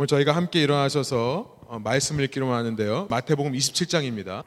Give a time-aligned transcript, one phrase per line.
[0.00, 3.08] 오늘 저희가 함께 일어나셔서 어, 말씀을 읽기로 하는데요.
[3.10, 4.44] 마태복음 27장입니다.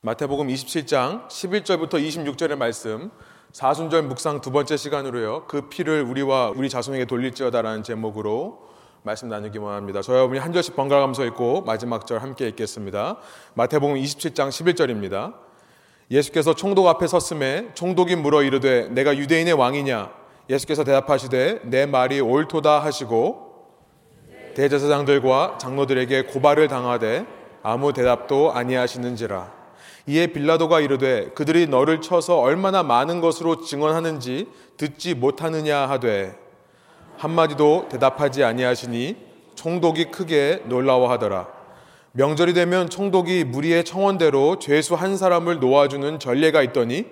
[0.00, 3.10] 마태복음 27장 11절부터 26절의 말씀
[3.52, 5.48] 사순절 묵상 두 번째 시간으로요.
[5.48, 8.70] 그 피를 우리와 우리 자손에게 돌릴지어다라는 제목으로
[9.02, 10.00] 말씀 나누기 원합니다.
[10.00, 13.18] 저희 여러분이 한 절씩 번갈아 가면서 읽고 마지막 절 함께 읽겠습니다.
[13.52, 15.34] 마태복음 27장 11절입니다.
[16.10, 20.10] 예수께서 총독 앞에 섰음에 총독이 물어 이르되 내가 유대인의 왕이냐
[20.48, 23.45] 예수께서 대답하시되 내 말이 옳도다 하시고
[24.56, 27.26] 대제사장들과 장로들에게 고발을 당하되
[27.62, 29.52] 아무 대답도 아니하시는지라.
[30.06, 36.34] 이에 빌라도가 이르되 그들이 너를 쳐서 얼마나 많은 것으로 증언하는지 듣지 못하느냐 하되
[37.18, 39.16] 한마디도 대답하지 아니하시니
[39.56, 41.48] 총독이 크게 놀라워하더라.
[42.12, 47.04] 명절이 되면 총독이 무리의 청원대로 죄수 한 사람을 놓아주는 전례가 있더니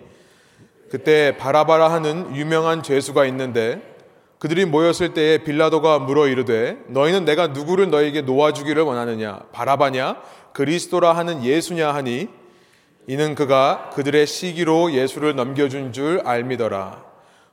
[0.89, 3.94] 그때 바라바라 하는 유명한 죄수가 있는데
[4.39, 9.41] 그들이 모였을 때에 빌라도가 물어 이르되 너희는 내가 누구를 너에게 놓아주기를 원하느냐?
[9.53, 10.17] 바라바냐?
[10.53, 12.29] 그리스도라 하는 예수냐 하니?
[13.07, 17.03] 이는 그가 그들의 시기로 예수를 넘겨준 줄 알미더라.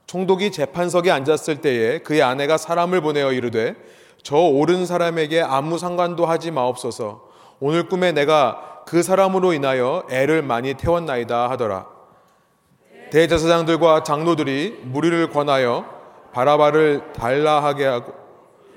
[0.05, 3.75] 총독이 재판석에 앉았을 때에 그의 아내가 사람을 보내어 이르되
[4.23, 7.29] 저 옳은 사람에게 아무 상관도 하지 마옵소서.
[7.59, 11.87] 오늘 꿈에 내가 그 사람으로 인하여 애를 많이 태웠나이다 하더라.
[13.11, 16.00] 대제사장들과 장로들이 무리를 권하여
[16.33, 18.13] 바라바를 달라 하게 하고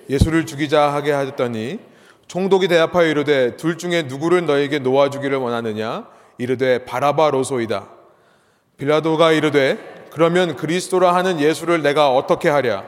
[0.08, 1.78] 예수를 죽이자 하게 하였더니
[2.27, 6.06] 총독이 대답하여 이르되 둘 중에 누구를 너에게 놓아 주기를 원하느냐?
[6.38, 7.88] 이르되 바라바로소이다.
[8.77, 9.78] 빌라도가 이르되
[10.11, 12.84] 그러면 그리스도라 하는 예수를 내가 어떻게 하랴?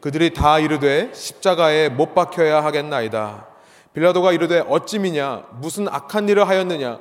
[0.00, 3.46] 그들이 다 이르되 십자가에 못 박혀야 하겠나이다.
[3.92, 5.44] 빌라도가 이르되 어찌미냐?
[5.60, 7.00] 무슨 악한 일을 하였느냐?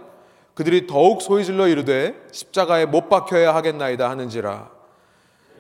[0.54, 4.79] 그들이 더욱 소리질러 이르되 십자가에 못 박혀야 하겠나이다 하는지라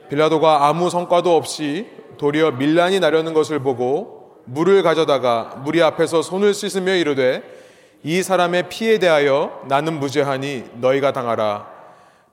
[0.09, 6.95] 빌라도가 아무 성과도 없이 도리어 밀란이 나려는 것을 보고 물을 가져다가 무리 앞에서 손을 씻으며
[6.95, 7.43] 이르되
[8.03, 11.67] 이 사람의 피에 대하여 나는 무죄하니 너희가 당하라.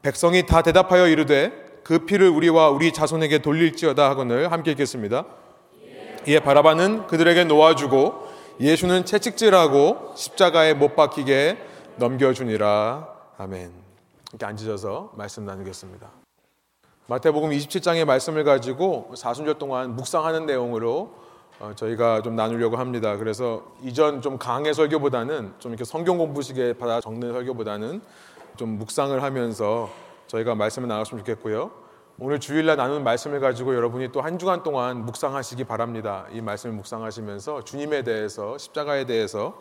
[0.03, 5.25] 백성이 다 대답하여 이르되 그 피를 우리와 우리 자손에게 돌릴지어다 하거늘 함께 읽겠습니다.
[6.27, 8.27] 이에 바라바는 그들에게 놓아주고
[8.61, 11.59] 예수는 채찍질하고 십자가에 못 박히게
[11.97, 13.09] 넘겨주니라.
[13.39, 13.73] 아멘.
[14.31, 16.16] 이렇게 앉으셔서 말씀 나누겠습니다.
[17.09, 21.15] 마태복음 27장의 말씀을 가지고 사순절 동안 묵상하는 내용으로
[21.61, 23.17] 어, 저희가 좀 나누려고 합니다.
[23.17, 28.03] 그래서 이전 좀 강의 설교보다는 좀 이렇게 성경 공부식에 받아 적는 설교보다는
[28.57, 29.89] 좀 묵상을 하면서
[30.27, 31.71] 저희가 말씀을 나눴으면 좋겠고요.
[32.19, 36.27] 오늘 주일날 나누는 말씀을 가지고 여러분이 또 한 주간 동안 묵상하시기 바랍니다.
[36.33, 39.61] 이 말씀을 묵상하시면서 주님에 대해서 십자가에 대해서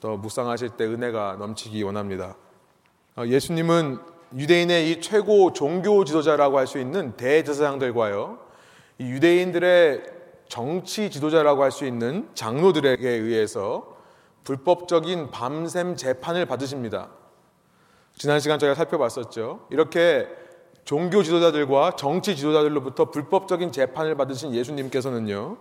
[0.00, 2.36] 더 묵상하실 때 은혜가 넘치기 원합니다.
[3.16, 8.38] 어, 예수님은 유대인의 이 최고 종교 지도자라고 할 수 있는 대제사장들과요,
[8.98, 10.02] 이 유대인들의
[10.48, 13.96] 정치 지도자라고 할 수 있는 장로들에게 의해서
[14.44, 17.10] 불법적인 밤샘 재판을 받으십니다.
[18.16, 19.66] 지난 시간 저희가 살펴봤었죠.
[19.70, 20.28] 이렇게
[20.84, 25.56] 종교 지도자들과 정치 지도자들로부터 불법적인 재판을 받으신 예수님께서는요,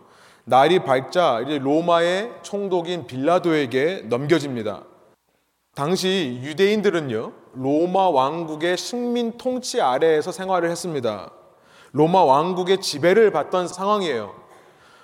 [0.45, 4.83] 날이 밝자 로마의 총독인 빌라도에게 넘겨집니다.
[5.75, 11.31] 당시 유대인들은요, 로마 왕국의 식민 통치 아래에서 생활을 했습니다.
[11.91, 14.34] 로마 왕국의 지배를 받던 상황이에요.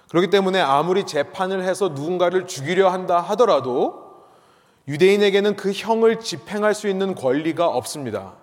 [0.10, 4.08] 그렇기 때문에 아무리 재판을 해서 누군가를 죽이려 한다 하더라도
[4.88, 8.36] 유대인에게는 그 형을 집행할 수 있는 권리가 없습니다.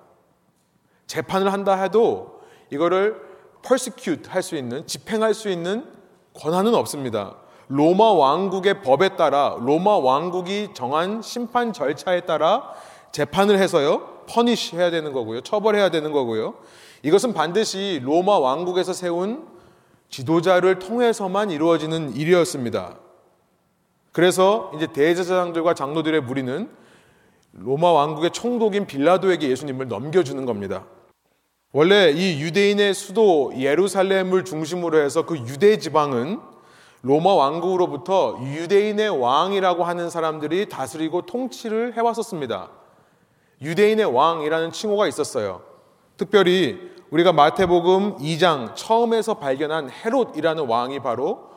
[1.07, 2.41] 재판을 한다 해도
[2.71, 3.17] 이거를
[3.63, 5.87] persecute 할 수 있는, 집행할 수 있는
[6.35, 7.37] 권한은 없습니다.
[7.69, 12.75] 로마 왕국의 법에 따라 로마 왕국이 정한 심판 절차에 따라
[13.15, 15.41] 재판을 해서요, 퍼니시 해야 되는 거고요.
[15.43, 16.55] 처벌해야 되는 거고요.
[17.05, 19.47] 이것은 반드시 로마 왕국에서 세운
[20.09, 22.97] 지도자를 통해서만 이루어지는 일이었습니다.
[24.11, 26.69] 그래서 이제 대제사장들과 장로들의 무리는
[27.53, 30.85] 로마 왕국의 총독인 빌라도에게 예수님을 넘겨주는 겁니다.
[31.71, 36.41] 원래 이 유대인의 수도 예루살렘을 중심으로 해서 그 유대 지방은
[37.03, 42.71] 로마 왕국으로부터 유대인의 왕이라고 하는 사람들이 다스리고 통치를 해왔었습니다.
[43.63, 45.63] 유대인의 왕이라는 칭호가 있었어요.
[46.17, 46.79] 특별히
[47.11, 51.51] 우리가 마태복음 2장 처음에서 발견한 헤롯이라는 왕이 바로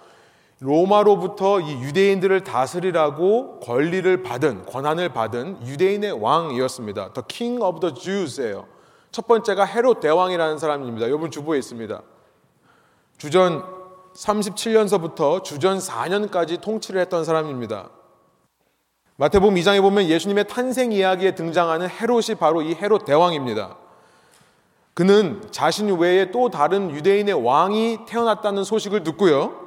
[0.60, 7.14] 로마로부터 이 유대인들을 다스리라고 권리를 받은 권한을 받은 유대인의 왕이었습니다.
[7.14, 8.66] The King of the Jews예요.
[9.12, 11.08] 첫 번째가 헤롯 대왕이라는 사람입니다.
[11.08, 12.02] 여러분 주보에 있습니다.
[13.18, 13.64] 주전
[14.16, 17.90] 37년서부터 주전 4년까지 통치를 했던 사람입니다.
[19.20, 23.76] 마태복음 2장에 보면 예수님의 탄생 이야기에 등장하는 헤롯이 바로 이 헤롯 대왕입니다.
[24.94, 29.66] 그는 자신 외에 또 다른 유대인의 왕이 태어났다는 소식을 듣고요.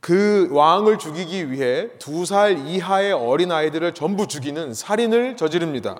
[0.00, 5.96] 그 왕을 죽이기 위해 두 살 이하의 어린 아이들을 전부 죽이는 살인을 저지릅니다.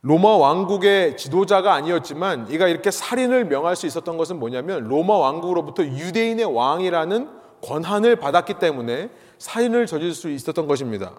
[0.00, 6.46] 로마 왕국의 지도자가 아니었지만 이가 이렇게 살인을 명할 수 있었던 것은 뭐냐면 로마 왕국으로부터 유대인의
[6.46, 7.28] 왕이라는
[7.62, 11.12] 권한을 받았기 때문에 살인을 저질 수 있었던 것입니다.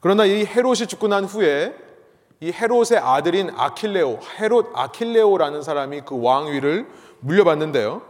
[0.00, 1.74] 그러나 이 헤롯이 죽고 난 후에
[2.40, 6.88] 이 헤롯의 아들인 아킬레오, 헤롯 아킬레오라는 사람이 그 왕위를
[7.20, 8.02] 물려받는데요.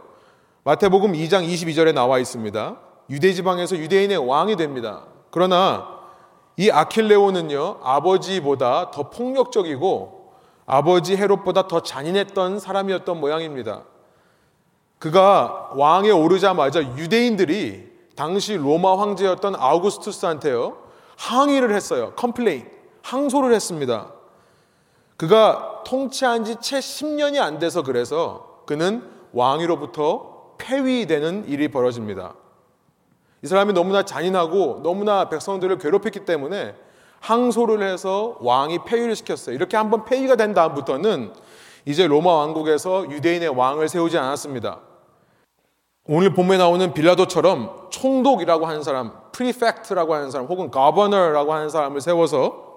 [0.63, 2.77] 마태복음 2장 22절에 나와 있습니다.
[3.09, 5.05] 유대 지방에서 유대인의 왕이 됩니다.
[5.31, 5.99] 그러나
[6.57, 10.33] 이 아켈라오는요, 아버지보다 더 폭력적이고
[10.67, 13.83] 아버지 헤롯보다 더 잔인했던 사람이었던 모양입니다.
[14.99, 17.88] 그가 왕에 오르자마자 유대인들이
[18.19, 20.75] 당시 로마 황제였던 아우구스투스한테요,
[21.15, 22.11] 항의를 했어요.
[22.17, 22.69] complain,
[23.01, 24.11] 항소를 했습니다.
[25.15, 32.33] 그가 통치한 지 채 10년이 안 돼서 그래서 그는 왕위로부터 폐위되는 일이 벌어집니다.
[33.41, 36.75] 이 사람이 너무나 잔인하고 너무나 백성들을 괴롭혔기 때문에
[37.21, 39.55] 항소를 해서 왕이 폐위를 시켰어요.
[39.55, 41.31] 이렇게 한번 폐위가 된 다음부터는
[41.85, 44.79] 이제 로마 왕국에서 유대인의 왕을 세우지 않았습니다.
[46.05, 52.69] 오늘 본문에 나오는 빌라도처럼 총독이라고 하는 사람, prefect라고 하는 사람, 혹은 governor라고 하는 사람을 세워서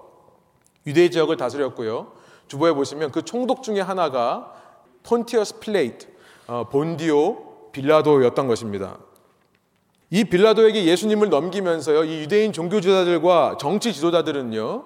[0.85, 2.11] 유대 지역을 다스렸고요.
[2.47, 4.51] 주보에 보시면 그 총독 중에 하나가
[5.03, 6.07] Pontius Pilate,
[6.47, 8.97] 어, 본디오 빌라도였던 것입니다.
[10.09, 14.83] 이 빌라도에게 예수님을 넘기면서요, 이 유대인 종교 지도자들과 정치 지도자들은요,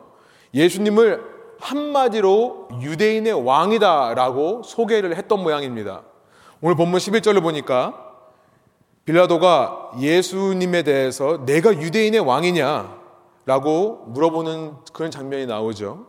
[0.54, 6.04] 예수님을 한마디로 유대인의 왕이다라고 소개를 했던 모양입니다.
[6.62, 8.07] 오늘 본문 11절을 보니까
[9.08, 12.98] 빌라도가 예수님에 대해서 내가 유대인의 왕이냐
[13.46, 16.06] 라고 물어보는 그런 장면이 나오죠.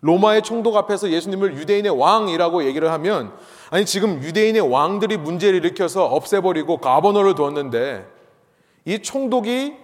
[0.00, 3.34] 로마의 총독 앞에서 예수님을 유대인의 왕이라고 얘기를 하면
[3.68, 8.08] 아니 지금 유대인의 왕들이 문제를 일으켜서 없애버리고 가버너를 두었는데
[8.86, 9.76] 이 총독이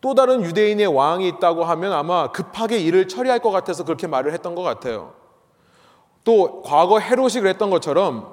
[0.00, 4.54] 또 다른 유대인의 왕이 있다고 하면 아마 급하게 일을 처리할 것 같아서 그렇게 말을 했던
[4.54, 5.12] 것 같아요.
[6.24, 8.32] 또 과거 헤롯이 그랬던 것처럼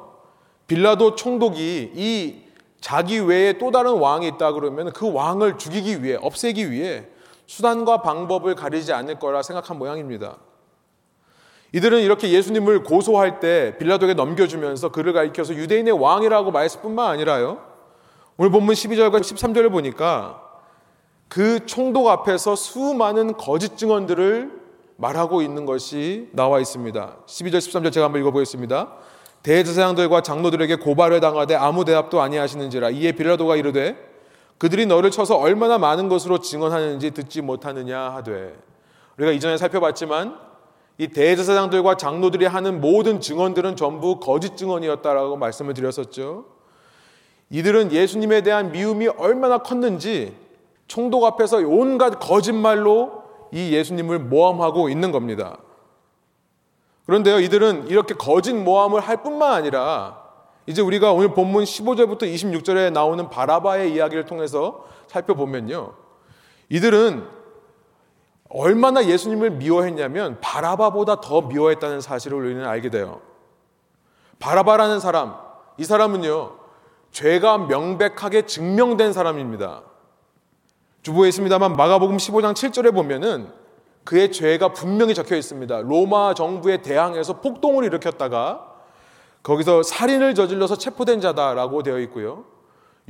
[0.67, 2.44] 빌라도 총독이 이
[2.85, 7.07] 자기 외에 또 다른 왕이 있다 그러면 그 왕을 죽이기 위해 없애기 위해
[7.47, 10.37] 수단과 방법을 가리지 않을 거라 생각한 모양입니다.
[11.71, 17.59] 이들은 이렇게 예수님을 고소할 때 빌라도에게 넘겨주면서 그를 가리켜서 유대인의 왕이라고 말했을 뿐만 아니라요.
[18.37, 20.43] 오늘 본문 12절과 13절을 보니까
[21.27, 24.61] 그 총독 앞에서 수많은 거짓 증언들을
[24.97, 27.15] 말하고 있는 것이 나와 있습니다.
[27.25, 29.14] 12절 13절 제가 한번 읽어보겠습니다.
[29.45, 33.95] 대제사장들과 장로들에게 고발을 당하되 아무 대답도 아니하시는지라 이에 빌라도가 이르되
[34.57, 38.55] 그들이 너를 쳐서 얼마나 많은 것으로 증언하는지 듣지 못하느냐 하되
[39.17, 40.35] 우리가 이전에 살펴봤지만
[40.97, 46.45] 이 대제사장들과 장로들이 하는 모든 증언들은 전부 거짓 증언이었다라고 말씀을 드렸었죠.
[47.51, 50.35] 이들은 예수님에 대한 미움이 얼마나 컸는지
[50.87, 53.21] 총독 앞에서 온갖 거짓말로
[53.51, 55.59] 이 예수님을 모함하고 있는 겁니다.
[57.05, 60.23] 그런데요, 이들은 이렇게 거짓 모함을 할 뿐만 아니라
[60.65, 65.93] 이제 우리가 오늘 본문 15절부터 26절에 나오는 바라바의 이야기를 통해서 살펴보면요.
[66.69, 67.27] 이들은
[68.49, 73.21] 얼마나 예수님을 미워했냐면 바라바보다 더 미워했다는 사실을 우리는 알게 돼요.
[74.39, 75.35] 바라바라는 사람,
[75.77, 76.53] 이 사람은요,
[77.11, 79.83] 죄가 명백하게 증명된 사람입니다.
[81.03, 83.51] 주보에 있습니다만 마가복음 15장 7절에 보면은
[84.05, 85.81] 그의 죄가 분명히 적혀 있습니다.
[85.81, 88.71] 로마 정부에 대항해서 폭동을 일으켰다가
[89.43, 92.45] 거기서 살인을 저질러서 체포된 자다라고 되어 있고요.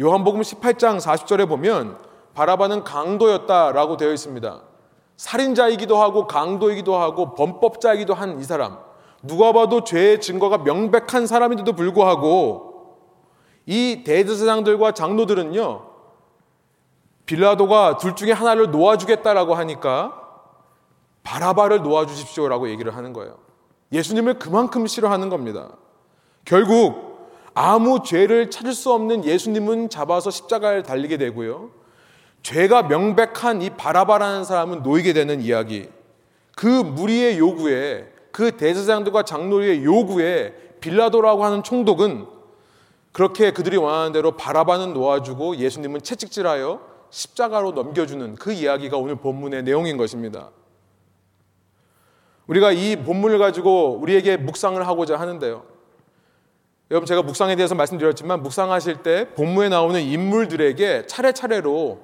[0.02, 1.98] 요한복음 18장 40절에 보면
[2.34, 4.62] 바라바는 강도였다라고 되어 있습니다.
[5.18, 8.78] 살인자이기도 하고 강도이기도 하고 범법자이기도 한 이 사람.
[9.22, 13.00] 누가 봐도 죄의 증거가 명백한 사람인데도 불구하고
[13.66, 15.82] 이 대제사장들과 장로들은요.
[17.25, 20.25] 빌라도가 둘 중에 하나를 놓아주겠다라고 하니까
[21.25, 23.38] 바라바를 놓아주십시오라고 얘기를 하는 거예요.
[23.91, 25.72] 예수님을 그만큼 싫어하는 겁니다.
[26.46, 27.15] 결국
[27.53, 31.72] 아무 죄를 찾을 수 없는 예수님은 잡아서 십자가에 달리게 되고요.
[32.44, 35.89] 죄가 명백한 이 바라바라는 사람은 놓이게 되는 이야기.
[36.55, 42.27] 그 무리의 요구에 그 대제사장들과 장로의 요구에 빌라도라고 하는 총독은
[43.12, 49.98] 그렇게 그들이 원하는 대로 바라바는 놓아주고 예수님은 채찍질하여 십자가로 넘겨주는 그 이야기가 오늘 본문의 내용인
[49.98, 50.51] 것입니다.
[52.48, 55.64] 우리가 이 본문을 가지고 우리에게 묵상을 하고자 하는데요.
[56.92, 62.00] 여러분 제가 묵상에 대해서 말씀드렸지만 묵상하실 때 본문에 나오는 인물들에게 차례차례로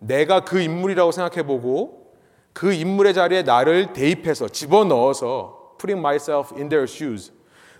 [0.00, 2.12] 내가 그 인물이라고 생각해 보고
[2.52, 7.32] 그 인물의 자리에 나를 대입해서 집어넣어서 putting myself in their shoes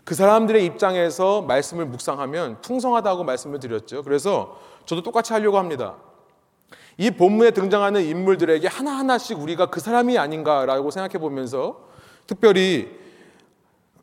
[0.05, 4.03] 그 사람들의 입장에서 말씀을 묵상하면 풍성하다고 말씀을 드렸죠.
[4.03, 5.97] 그래서 저도 똑같이 하려고 합니다.
[6.99, 11.89] 이 본문에 등장하는 인물들에게 하나하나씩 우리가 그 사람이 아닌가라고 생각해 보면서
[12.27, 12.89] 특별히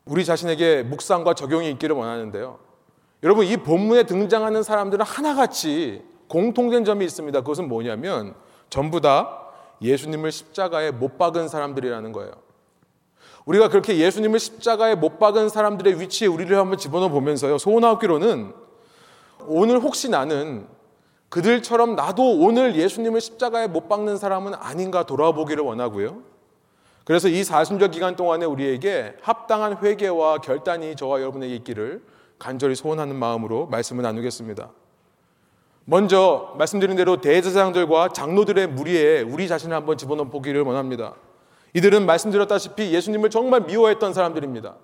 [0.04, 2.58] 우리 자신에게 묵상과 적용이 있기를 원하는데요.
[3.22, 7.40] 여러분, 이 본문에 등장하는 사람들은 하나같이 공통된 점이 있습니다.
[7.40, 8.34] 그것은 뭐냐면
[8.68, 9.38] 전부 다
[9.80, 12.32] 예수님을 십자가에 못 박은 사람들이라는 거예요.
[13.44, 17.58] 우리가 그렇게 예수님을 십자가에 못 박은 사람들의 위치에 우리를 한번 집어넣어 보면서요.
[17.58, 18.52] 소원하옵기로는
[19.46, 20.66] 오늘 혹시 나는
[21.28, 26.31] 그들처럼 나도 오늘 예수님을 십자가에 못 박는 사람은 아닌가 돌아보기를 원하고요.
[27.04, 32.02] 그래서 이 사순절 기간 동안에 우리에게 합당한 회개와 결단이 저와 여러분에게 있기를
[32.38, 34.70] 간절히 소원하는 마음으로 말씀을 나누겠습니다.
[35.84, 41.14] 먼저 말씀드린 대로 대제사장들과 장로들의 무리에 우리 자신을 한번 집어넣어 보기를 원합니다.
[41.74, 44.76] 이들은 말씀드렸다시피 예수님을 정말 미워했던 사람들입니다.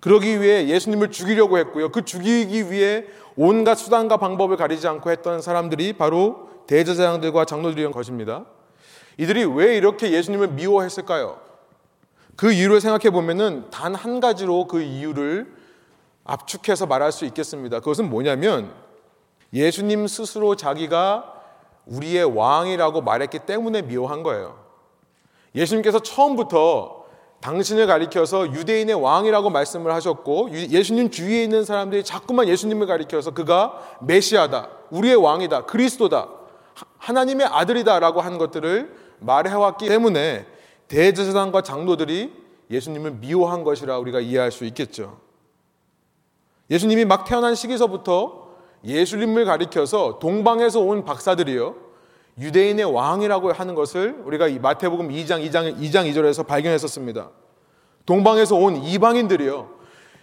[0.00, 1.90] 그러기 위해 예수님을 죽이려고 했고요.
[1.90, 3.04] 그 죽이기 위해
[3.36, 8.46] 온갖 수단과 방법을 가리지 않고 했던 사람들이 바로 대제사장들과 장로들이었던 것입니다.
[9.20, 11.38] 이들이 왜 이렇게 예수님을 미워했을까요?
[12.36, 15.52] 그 이유를 생각해 보면은 단 한 가지로 그 이유를
[16.24, 17.80] 압축해서 말할 수 있겠습니다.
[17.80, 18.72] 그것은 뭐냐면
[19.52, 21.34] 예수님 스스로 자기가
[21.84, 24.58] 우리의 왕이라고 말했기 때문에 미워한 거예요.
[25.54, 27.04] 예수님께서 처음부터
[27.42, 34.70] 당신을 가리켜서 유대인의 왕이라고 말씀을 하셨고 예수님 주위에 있는 사람들이 자꾸만 예수님을 가리켜서 그가 메시아다,
[34.90, 36.28] 우리의 왕이다, 그리스도다,
[36.96, 40.46] 하나님의 아들이다라고 한 것들을 말해왔기 때문에
[40.88, 42.32] 대제사장과 장로들이
[42.70, 45.18] 예수님을 미워한 것이라 우리가 이해할 수 있겠죠.
[46.70, 48.48] 예수님이 막 태어난 시기서부터
[48.84, 51.74] 예수님을 가리켜서 동방에서 온 박사들이요.
[52.38, 57.30] 유대인의 왕이라고 하는 것을 우리가 마태복음 2장 2장 2장 2절에서 발견했었습니다.
[58.06, 59.80] 동방에서 온 이방인들이요.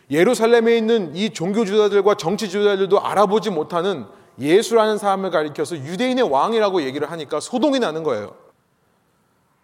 [0.10, 4.06] 예루살렘에 있는 이 종교 주자들과 정치 주자들도 알아보지 못하는
[4.40, 8.47] 예수라는 사람을 가리켜서 유대인의 왕이라고 얘기를 하니까 소동이 나는 거예요.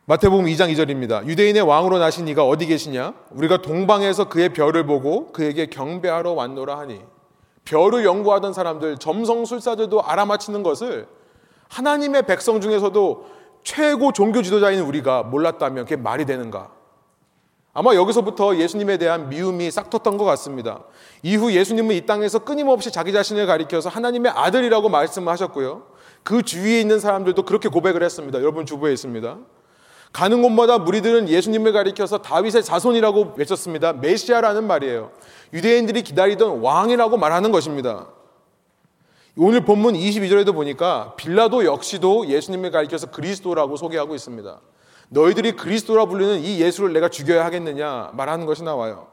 [0.06, 1.26] 마태복음 2장 2절입니다.
[1.28, 3.14] 유대인의 왕으로 나신 이가 어디 계시냐?
[3.32, 7.00] 우리가 동방에서 그의 별을 보고 그에게 경배하러 왔노라 하니
[7.64, 11.08] 별을 연구하던 사람들, 점성술사들도 알아맞히는 것을
[11.70, 13.26] 하나님의 백성 중에서도
[13.64, 16.70] 최고 종교 지도자인 우리가 몰랐다면 그게 말이 되는가?
[17.72, 20.84] 아마 여기서부터 예수님에 대한 미움이 싹 텄던 것 같습니다.
[21.24, 25.88] 이후 예수님은 이 땅에서 끊임없이 자기 자신을 가리켜서 하나님의 아들이라고 말씀을 하셨고요.
[26.24, 28.40] 그 주위에 있는 사람들도 그렇게 고백을 했습니다.
[28.40, 29.38] 여러분 주부에 있습니다.
[30.14, 33.94] 가는 곳마다 무리들은 예수님을 가리켜서 다윗의 자손이라고 외쳤습니다.
[33.94, 35.12] 메시아라는 말이에요.
[35.54, 38.08] 유대인들이 기다리던 왕이라고 말하는 것입니다.
[39.36, 44.62] 오늘 본문 22절에도 보니까 빌라도 역시도 예수님을 가리켜서 그리스도라고 소개하고 있습니다.
[45.10, 49.08] 너희들이 그리스도라 불리는 이 예수를 내가 죽여야 하겠느냐 말하는 것이 나와요.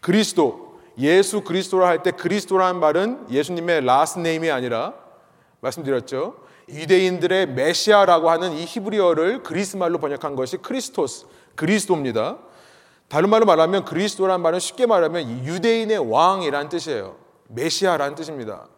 [0.00, 4.94] 그리스도, 예수 그리스도라 할 때 그리스도라는 말은 예수님의 last name이 아니라
[5.60, 6.34] 말씀드렸죠.
[6.68, 12.38] 유대인들의 메시아라고 하는 이 히브리어를 그리스 말로 번역한 것이 크리스토스, 그리스도입니다.
[13.08, 17.16] 다른 말로 말하면 그리스도란 말은 쉽게 말하면 유대인의 왕이란 뜻이에요.
[17.48, 18.68] 메시아라는 뜻입니다.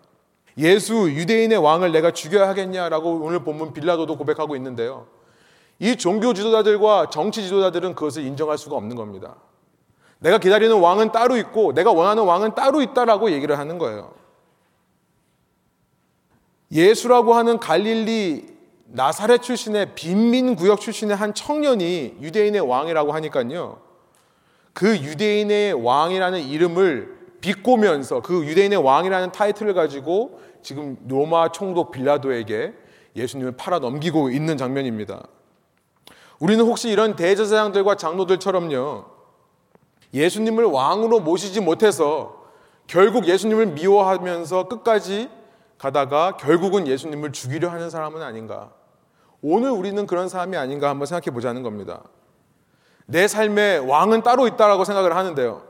[0.59, 5.07] 예수 유대인의 왕을 내가 죽여야 하겠냐라고 오늘 본문 빌라도도 고백하고 있는데요.
[5.79, 9.37] 이 종교 지도자들과 정치 지도자들은 그것을 인정할 수가 없는 겁니다.
[10.19, 14.15] 내가 기다리는 왕은 따로 있고 내가 원하는 왕은 따로 있다라고 얘기를 하는 거예요.
[16.73, 18.55] 예수라고 하는 갈릴리
[18.87, 23.81] 나사렛 출신의 빈민 구역 출신의 한 청년이 유대인의 왕이라고 하니까요.
[24.73, 32.73] 그 유대인의 왕이라는 이름을 비꼬면서 그 유대인의 왕이라는 타이틀을 가지고 지금 로마 총독 빌라도에게
[33.17, 35.27] 예수님을 팔아 넘기고 있는 장면입니다.
[36.39, 39.05] 우리는 혹시 이런 대제사장들과 장로들처럼요.
[40.13, 42.45] 예수님을 왕으로 모시지 못해서
[42.87, 45.29] 결국 예수님을 미워하면서 끝까지
[45.85, 48.71] 가다가 결국은 예수님을 죽이려 하는 사람은 아닌가.
[49.43, 52.01] 오늘 우리는 그런 사람이 아닌가 한번 생각해 보자는 겁니다.
[53.05, 55.63] 내 삶에 왕은 따로 있다라고 생각을 하는데요.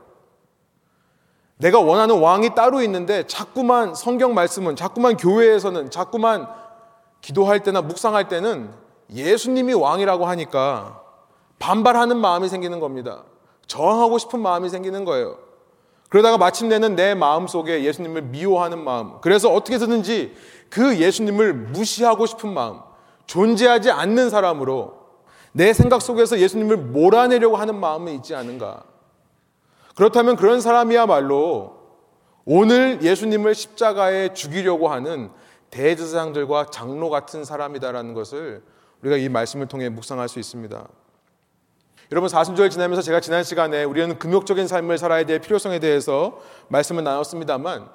[1.57, 6.47] 내가 원하는 왕이 따로 있는데 자꾸만 성경 말씀은 자꾸만 교회에서는 자꾸만
[7.19, 8.71] 기도할 때나 묵상할 때는
[9.13, 11.01] 예수님이 왕이라고 하니까
[11.59, 13.23] 반발하는 마음이 생기는 겁니다.
[13.67, 15.37] 저항하고 싶은 마음이 생기는 거예요.
[16.09, 19.19] 그러다가 마침내는 내 마음 속에 예수님을 미워하는 마음.
[19.21, 20.35] 그래서 어떻게 해서든지
[20.69, 22.79] 그 예수님을 무시하고 싶은 마음.
[23.25, 25.05] 존재하지 않는 사람으로
[25.51, 28.83] 내 생각 속에서 예수님을 몰아내려고 하는 마음이 있지 않은가.
[29.95, 31.75] 그렇다면 그런 사람이야말로
[32.43, 35.31] 오늘 예수님을 십자가에 죽이려고 하는
[35.71, 38.61] 대제사장들과 장로 같은 사람이다라는 것을
[39.01, 40.87] 우리가 이 말씀을 통해 묵상할 수 있습니다.
[42.11, 47.89] 여러분 사순절 지나면서 제가 지난 시간에 우리는 금욕적인 삶을 살아야 될 필요성에 대해서 말씀을 나눴습니다만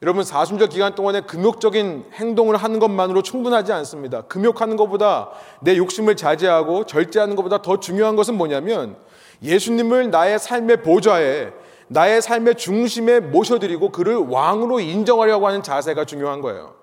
[0.00, 4.22] 여러분 사순절 기간 동안에 금욕적인 행동을 하는 것만으로 충분하지 않습니다.
[4.22, 8.96] 금욕하는 것보다 내 욕심을 자제하고 절제하는 것보다 더 중요한 것은 뭐냐면
[9.42, 11.50] 예수님을 나의 삶의 보좌에
[11.88, 16.74] 나의 삶의 중심에 모셔드리고 그를 왕으로 인정하려고 하는 자세가 중요한 거예요.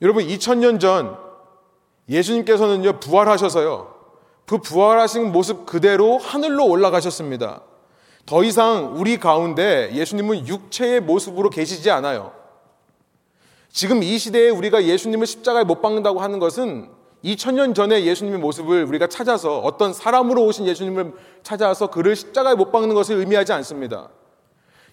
[0.00, 1.16] 여러분 2000년 전
[2.08, 3.95] 예수님께서는요 부활하셔서요
[4.46, 7.62] 그 부활하신 모습 그대로 하늘로 올라가셨습니다.
[8.24, 12.32] 더 이상 우리 가운데 예수님은 육체의 모습으로 계시지 않아요.
[13.70, 16.88] 지금 이 시대에 우리가 예수님을 십자가에 못 박는다고 하는 것은
[17.24, 21.12] 2000년 전에 예수님의 모습을 우리가 찾아서 어떤 사람으로 오신 예수님을
[21.42, 24.08] 찾아서 그를 십자가에 못 박는 것을 의미하지 않습니다.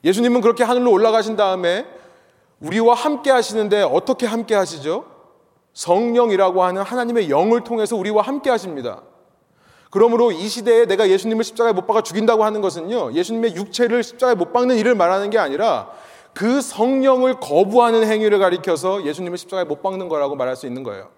[0.03, 1.85] 예수님은 그렇게 하늘로 올라가신 다음에
[2.59, 5.05] 우리와 함께 하시는데 어떻게 함께 하시죠?
[5.73, 9.01] 성령이라고 하는 하나님의 영을 통해서 우리와 함께 하십니다.
[9.93, 14.51] 그러므로 이 시대에 내가 예수님을 십자가에 못 박아 죽인다고 하는 것은요, 예수님의 육체를 십자가에 못
[14.51, 15.91] 박는 일을 말하는 게 아니라
[16.33, 21.09] 그 성령을 거부하는 행위를 가리켜서 예수님을 십자가에 못 박는 거라고 말할 수 있는 거예요.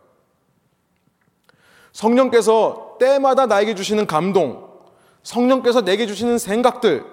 [1.94, 4.68] 성령께서 때마다 나에게 주시는 감동,
[5.24, 7.06] 성령께서 내게 주시는 생각들,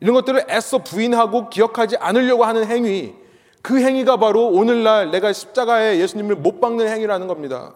[0.00, 3.14] 이런 것들을 애써 부인하고 기억하지 않으려고 하는 행위,
[3.62, 7.72] 그 행위가 바로 오늘날 내가 십자가에 예수님을 못 박는 행위라는 겁니다.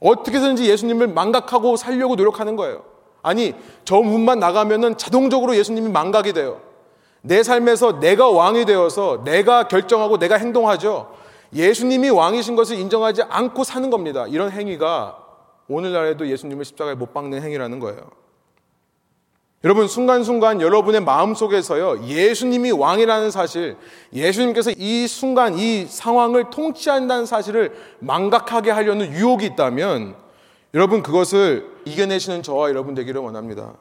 [0.00, 2.82] 어떻게든지 예수님을 망각하고 살려고 노력하는 거예요.
[3.22, 3.54] 아니,
[3.84, 6.60] 저 문만 나가면은 자동적으로 예수님이 망각이 돼요.
[7.22, 11.12] 내 삶에서 내가 왕이 되어서 내가 결정하고 내가 행동하죠.
[11.54, 14.26] 예수님이 왕이신 것을 인정하지 않고 사는 겁니다.
[14.26, 15.18] 이런 행위가
[15.68, 18.00] 오늘날에도 예수님을 십자가에 못 박는 행위라는 거예요.
[19.62, 23.76] 여러분 순간순간 여러분의 마음속에서요 예수님이 왕이라는 사실
[24.10, 30.14] 예수님께서 이 순간 이 상황을 통치한다는 사실을 망각하게 하려는 유혹이 있다면
[30.72, 33.74] 여러분 그것을 이겨내시는 저와 여러분 되기를 원합니다.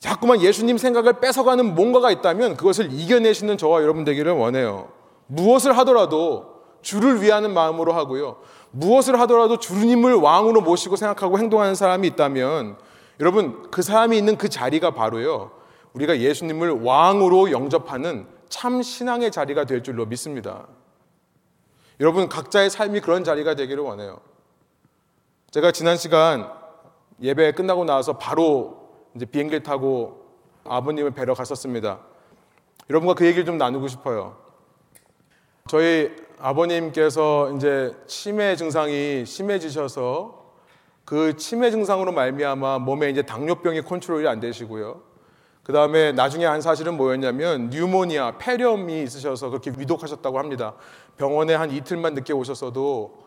[0.00, 4.88] 자꾸만 예수님 생각을 뺏어가는 뭔가가 있다면 그것을 이겨내시는 저와 여러분 되기를 원해요.
[5.28, 8.38] 무엇을 하더라도 주를 위하는 마음으로 하고요.
[8.72, 12.76] 무엇을 하더라도 주님을 왕으로 모시고 생각하고 행동하는 사람이 있다면
[13.20, 15.52] 여러분 그 사람이 있는 그 자리가 바로요.
[15.94, 20.66] 우리가 예수님을 왕으로 영접하는 참 신앙의 자리가 될 줄로 믿습니다.
[22.00, 24.20] 여러분 각자의 삶이 그런 자리가 되기를 원해요.
[25.50, 26.50] 제가 지난 시간
[27.22, 30.26] 예배 끝나고 나와서 바로 이제 비행기를 타고
[30.64, 32.00] 아버님을 뵈러 갔었습니다.
[32.90, 34.36] 여러분과 그 얘기를 좀 나누고 싶어요.
[35.68, 40.35] 저희 아버님께서 이제 치매 증상이 심해지셔서
[41.06, 45.00] 그 치매 증상으로 말미암아 몸에 이제 당뇨병이 컨트롤이 안 되시고요.
[45.62, 50.74] 그 다음에 나중에 한 사실은 뭐였냐면 뉴모니아, 폐렴이 있으셔서 그렇게 위독하셨다고 합니다.
[51.16, 53.24] 병원에 한 이틀만 늦게 오셨어도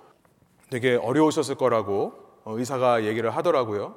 [0.69, 2.13] 되게 어려우셨을 거라고
[2.43, 3.95] 어, 의사가 얘기를 하더라고요.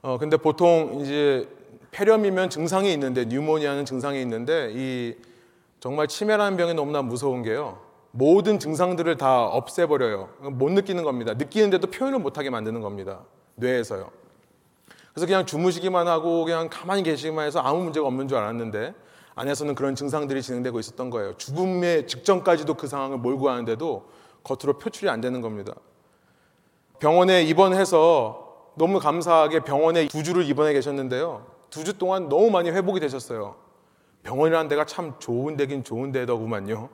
[0.00, 1.46] 어, 근데 보통 이제
[1.90, 5.14] 폐렴이면 증상이 있는데 뉴모니아는 증상이 있는데 이
[5.78, 7.87] 정말 치매라는 병이 너무나 무서운 게요.
[8.10, 10.28] 모든 증상들을 다 없애버려요.
[10.52, 11.34] 못 느끼는 겁니다.
[11.34, 13.20] 느끼는데도 표현을 못하게 만드는 겁니다.
[13.56, 14.10] 뇌에서요.
[15.12, 18.94] 그래서 그냥 주무시기만 하고 그냥 가만히 계시기만 해서 아무 문제가 없는 줄 알았는데
[19.34, 21.36] 안에서는 그런 증상들이 진행되고 있었던 거예요.
[21.36, 24.08] 죽음의 직전까지도 그 상황을 몰고 가는데도
[24.42, 25.74] 겉으로 표출이 안 되는 겁니다.
[26.98, 31.46] 병원에 입원해서 너무 감사하게 병원에 두 주를 입원해 계셨는데요.
[31.70, 33.56] 두 주 동안 너무 많이 회복이 되셨어요.
[34.22, 36.88] 병원이라는 데가 참 좋은 데긴 좋은 데더구만요.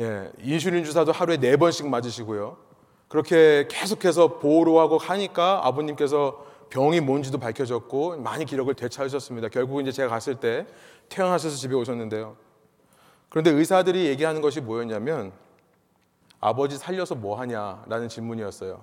[0.00, 2.56] 예, 인슐린 주사도 하루에 네 번씩 맞으시고요.
[3.08, 9.48] 그렇게 계속해서 보호로 하고 하니까 아버님께서 병이 뭔지도 밝혀졌고 많이 기력을 되찾으셨습니다.
[9.48, 10.66] 결국 이제 제가 갔을 때
[11.08, 12.36] 퇴원하셔서 집에 오셨는데요.
[13.28, 15.32] 그런데 의사들이 얘기하는 것이 뭐였냐면
[16.40, 18.82] 아버지 살려서 뭐 하냐라는 질문이었어요.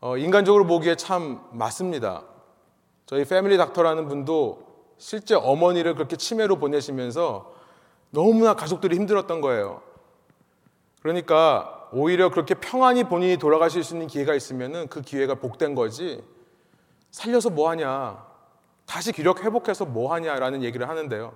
[0.00, 2.24] 어, 인간적으로 보기에 참 맞습니다.
[3.06, 4.66] 저희 패밀리 닥터라는 분도
[4.98, 7.59] 실제 어머니를 그렇게 치매로 보내시면서
[8.10, 9.82] 너무나 가족들이 힘들었던 거예요.
[11.02, 16.22] 그러니까 오히려 그렇게 평안히 본인이 돌아가실 수 있는 기회가 있으면 그 기회가 복된 거지
[17.10, 18.24] 살려서 뭐 하냐
[18.86, 21.32] 다시 기력 회복해서 뭐 하냐라는 얘기를 하는데요.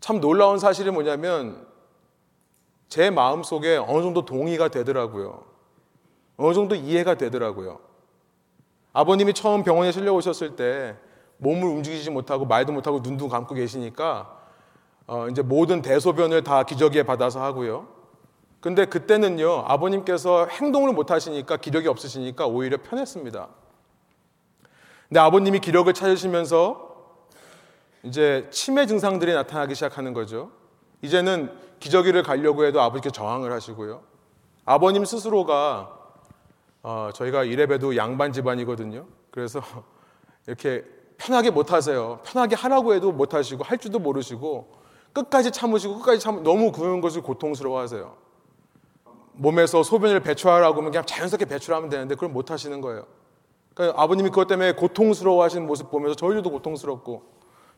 [0.00, 1.66] 참 놀라운 사실이 뭐냐면
[2.88, 5.44] 제 마음 속에 어느 정도 동의가 되더라고요.
[6.36, 7.80] 어느 정도 이해가 되더라고요.
[8.92, 10.96] 아버님이 처음 병원에 실려 오셨을 때
[11.38, 14.35] 몸을 움직이지 못하고 말도 못하고 눈도 감고 계시니까
[15.06, 17.88] 어, 이제 모든 대소변을 다 기저귀에 받아서 하고요.
[18.60, 23.48] 근데 그때는요, 아버님께서 행동을 못 하시니까 기력이 없으시니까 오히려 편했습니다.
[25.08, 26.86] 근데 아버님이 기력을 찾으시면서
[28.02, 30.50] 이제 치매 증상들이 나타나기 시작하는 거죠.
[31.02, 34.02] 이제는 기저귀를 가려고 해도 아버지께 저항을 하시고요.
[34.64, 35.96] 아버님 스스로가
[36.82, 39.06] 어, 저희가 이래봬도 양반 집안이거든요.
[39.30, 39.60] 그래서
[40.46, 40.84] 이렇게
[41.18, 42.20] 편하게 못 하세요.
[42.24, 44.85] 편하게 하라고 해도 못 하시고 할 줄도 모르시고
[45.16, 48.16] 끝까지 참으시고 끝까지 참 너무 그런 것을 고통스러워 하세요.
[49.32, 53.06] 몸에서 소변을 배출하라고 하면 그냥 자연스럽게 배출하면 되는데 그걸 못 하시는 거예요.
[53.72, 57.22] 그러니까 아버님이 그것 때문에 고통스러워 하시는 모습 보면서 저희도 고통스럽고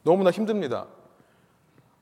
[0.03, 0.87] 너무나 힘듭니다.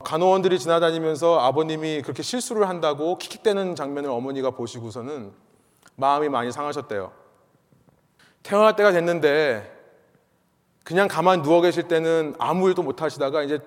[0.04, 5.32] 간호원들이 지나다니면서 아버님이 그렇게 실수를 한다고 킥킥대는 장면을 어머니가 보시고서는
[5.96, 7.12] 마음이 많이 상하셨대요.
[8.42, 9.74] 태어날 때가 됐는데
[10.84, 13.58] 그냥 가만 누워 계실 때는 아무 일도 못 하시다가 이제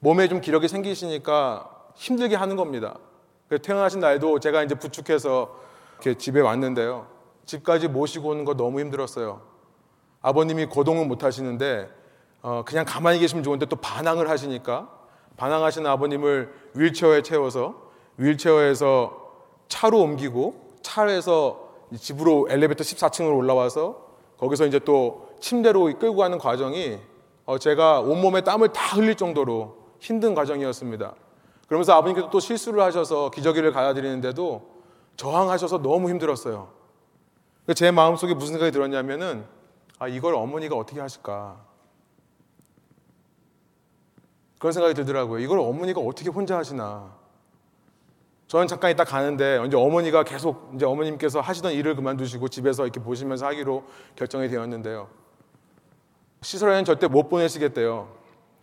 [0.00, 2.98] 몸에 좀 기력이 생기시니까 힘들게 하는 겁니다.
[3.62, 5.56] 태어나신 날도 제가 이제 부축해서
[5.94, 7.06] 이렇게 집에 왔는데요.
[7.46, 9.40] 집까지 모시고 오는 거 너무 힘들었어요.
[10.20, 11.88] 아버님이 거동은 못 하시는데
[12.42, 14.90] 어, 그냥 가만히 계시면 좋은데 또 반항을 하시니까
[15.36, 19.26] 반항하시는 아버님을 윌체어에 채워서 윌체어에서
[19.68, 24.06] 차로 옮기고 차에서 집으로 엘리베이터 14층으로 올라와서
[24.38, 26.98] 거기서 이제 또 침대로 끌고 가는 과정이
[27.44, 31.14] 어, 제가 온몸에 땀을 다 흘릴 정도로 힘든 과정이었습니다.
[31.66, 34.76] 그러면서 아버님께서 또 실수를 하셔서 기저귀를 갈아드리는데도
[35.16, 36.72] 저항하셔서 너무 힘들었어요.
[37.74, 39.44] 제 마음속에 무슨 생각이 들었냐면은
[39.98, 41.64] 아, 이걸 어머니가 어떻게 하실까?
[44.58, 45.40] 그런 생각이 들더라고요.
[45.40, 47.14] 이걸 어머니가 어떻게 혼자 하시나.
[48.46, 53.46] 저는 잠깐 있다 가는데 이제 어머니가 계속 이제 어머님께서 하시던 일을 그만두시고 집에서 이렇게 보시면서
[53.46, 55.08] 하기로 결정이 되었는데요.
[56.42, 58.08] 시설에는 절대 못 보내시겠대요.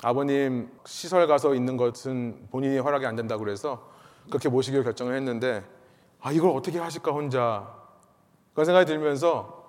[0.04, 3.90] 아버님 시설 가서 있는 것은 본인이 허락이 안 된다고 그래서
[4.28, 5.64] 그렇게 모시기로 결정을 했는데
[6.20, 7.74] 아 이걸 어떻게 하실까 혼자
[8.54, 9.64] 그런 생각이 들면서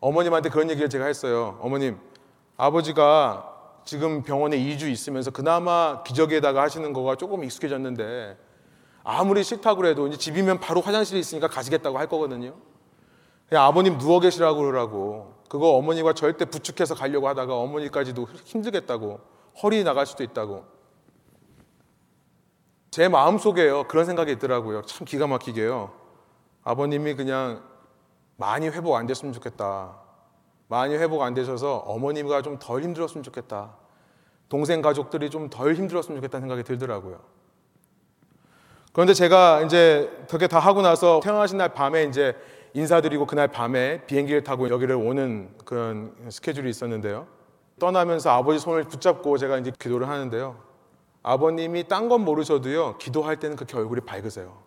[0.00, 1.58] 어머님한테 그런 얘기를 제가 했어요.
[1.60, 1.98] 어머님
[2.56, 3.52] 아버지가
[3.84, 8.36] 지금 병원에 2주 있으면서 그나마 기저귀에다가 하시는 거가 조금 익숙해졌는데
[9.04, 12.54] 아무리 싫다고 해도 이제 집이면 바로 화장실에 있으니까 가시겠다고 할 거거든요.
[13.48, 15.36] 그냥 아버님 누워 계시라고 그러라고.
[15.48, 19.35] 그거 어머니가 절대 부축해서 가려고 하다가 어머니까지도 힘들겠다고.
[19.62, 20.64] 허리 나갈 수도 있다고.
[22.90, 23.84] 제 마음 속에요.
[23.88, 24.82] 그런 생각이 있더라고요.
[24.82, 25.92] 참 기가 막히게요.
[26.64, 27.62] 아버님이 그냥
[28.36, 29.98] 많이 회복 안 됐으면 좋겠다.
[30.68, 33.76] 많이 회복 안 되셔서 어머님과 좀 덜 힘들었으면 좋겠다.
[34.48, 37.20] 동생 가족들이 좀 덜 힘들었으면 좋겠다는 생각이 들더라고요.
[38.92, 42.34] 그런데 제가 이제 그렇게 다 하고 나서 태어나신 날 밤에 이제
[42.72, 47.26] 인사드리고 그날 밤에 비행기를 타고 여기를 오는 그런 스케줄이 있었는데요.
[47.78, 50.56] 떠나면서 아버지 손을 붙잡고 제가 이제 기도를 하는데요.
[51.22, 54.62] 아버님이 딴 건 모르셔도요, 기도할 때는 그렇게 얼굴이 밝으세요.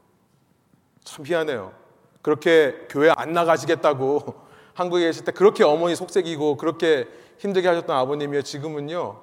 [1.04, 1.74] 참 희한해요.
[2.22, 4.36] 그렇게 교회 안 나가시겠다고
[4.76, 8.41] 한국에 계실 때 그렇게 어머니 속색이고 그렇게 힘들게 하셨던 아버님이요.
[8.41, 9.22] 지금은요,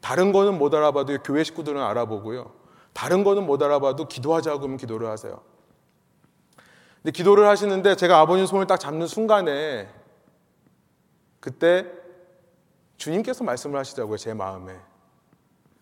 [0.00, 2.52] 다른 거는 못 알아봐도 교회 식구들은 알아보고요.
[2.92, 5.40] 다른 거는 못 알아봐도 기도하자고 하면 기도를 하세요.
[7.02, 9.88] 근데 기도를 하시는데 제가 아버님 손을 딱 잡는 순간에
[11.40, 11.86] 그때
[12.96, 14.74] 주님께서 말씀을 하시자고요, 제 마음에.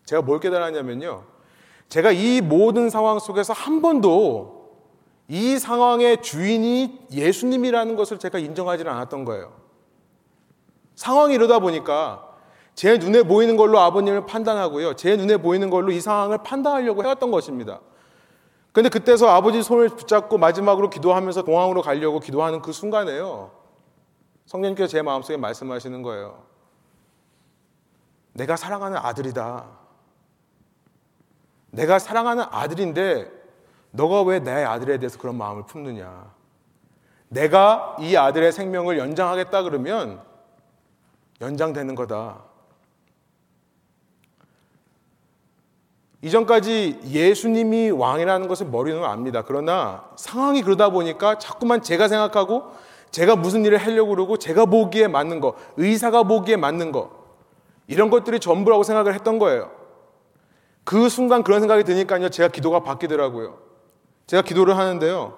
[0.05, 1.23] 제가 뭘 깨달았냐면요.
[1.89, 4.63] 제가 이 모든 상황 속에서 한 번도
[5.27, 9.53] 이 상황의 주인이 예수님이라는 것을 제가 인정하지 않았던 거예요.
[10.95, 12.29] 상황이 이러다 보니까
[12.75, 14.95] 제 눈에 보이는 걸로 아버님을 판단하고요.
[14.95, 17.79] 제 눈에 보이는 걸로 이 상황을 판단하려고 해왔던 것입니다.
[18.71, 23.51] 근데 그때서 아버지 손을 붙잡고 마지막으로 기도하면서 공항으로 가려고 기도하는 그 순간에요.
[24.47, 26.52] 성령님께서 제 마음속에 말씀하시는 거예요.
[28.33, 29.65] 내가 사랑하는 아들이다.
[31.71, 33.31] 내가 사랑하는 아들인데
[33.91, 36.33] 너가 왜 내 아들에 대해서 그런 마음을 품느냐?
[37.29, 40.21] 내가 이 아들의 생명을 연장하겠다 그러면
[41.41, 42.43] 연장되는 거다.
[46.21, 49.43] 이전까지 예수님이 왕이라는 것을 머리는 압니다.
[49.43, 52.71] 그러나 상황이 그러다 보니까 자꾸만 제가 생각하고
[53.11, 57.22] 제가 무슨 일을 하려고 그러고 제가 보기에 맞는 거, 의사가 보기에 맞는 거,
[57.87, 59.71] 이런 것들이 전부라고 생각을 했던 거예요.
[60.83, 63.59] 그 순간 그런 생각이 드니까요, 제가 기도가 바뀌더라고요.
[64.27, 65.37] 제가 기도를 하는데요.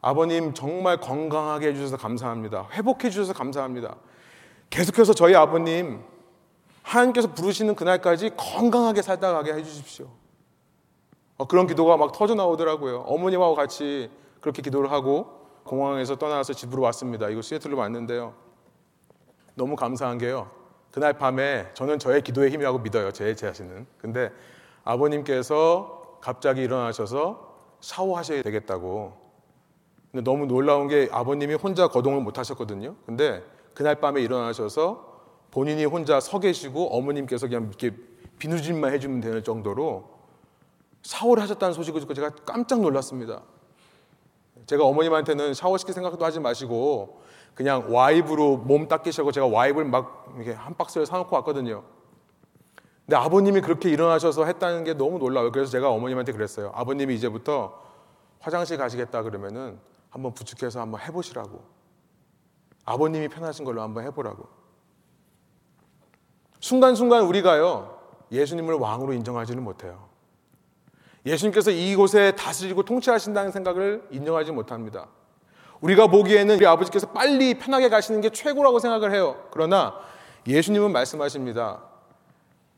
[0.00, 2.68] 아버님 정말 건강하게 해주셔서 감사합니다.
[2.72, 3.96] 회복해 주셔서 감사합니다.
[4.70, 6.02] 계속해서 저희 아버님
[6.82, 10.08] 하나님께서 부르시는 그날까지 건강하게 살다 가게 해주십시오.
[11.38, 13.00] 어, 그런 기도가 막 터져 나오더라고요.
[13.00, 17.28] 어머님하고 같이 그렇게 기도를 하고 공항에서 떠나서 집으로 왔습니다.
[17.28, 18.34] 이거 시애틀로 왔는데요.
[19.56, 20.50] 너무 감사한 게요.
[20.92, 23.10] 그날 밤에 저는 저의 기도의 힘이라고 믿어요.
[23.10, 23.86] 제 자신은.
[23.98, 24.30] 근데
[24.84, 29.14] 아버님께서 갑자기 일어나셔서 샤워하셔야 되겠다고.
[30.12, 32.96] 근데 너무 놀라운 게 아버님이 혼자 거동을 못 하셨거든요.
[33.06, 33.42] 근데
[33.74, 35.16] 그날 밤에 일어나셔서
[35.50, 37.96] 본인이 혼자 서 계시고 어머님께서 그냥 이렇게
[38.38, 40.16] 비누질만 해주면 되는 정도로
[41.02, 43.42] 샤워를 하셨다는 소식을 듣고 제가 깜짝 놀랐습니다.
[44.66, 47.22] 제가 어머님한테는 샤워시킬 생각도 하지 마시고
[47.56, 51.82] 그냥 와이브로 몸 닦이시고 제가 와이브를 막 이렇게 한 박스를 사놓고 왔거든요.
[53.06, 55.50] 근데 아버님이 그렇게 일어나셔서 했다는 게 너무 놀라워요.
[55.52, 56.70] 그래서 제가 어머님한테 그랬어요.
[56.74, 57.82] 아버님이 이제부터
[58.40, 61.64] 화장실 가시겠다 그러면은 한번 부축해서 한번 해보시라고.
[62.84, 64.46] 아버님이 편하신 걸로 한번 해보라고.
[66.60, 67.98] 순간순간 우리가요,
[68.32, 70.08] 예수님을 왕으로 인정하지는 못해요.
[71.24, 75.08] 예수님께서 이곳에 다스리고 통치하신다는 생각을 인정하지 못합니다.
[75.80, 79.36] 우리가 보기에는 우리 아버지께서 빨리 편하게 가시는 게 최고라고 생각을 해요.
[79.50, 79.94] 그러나
[80.46, 81.82] 예수님은 말씀하십니다.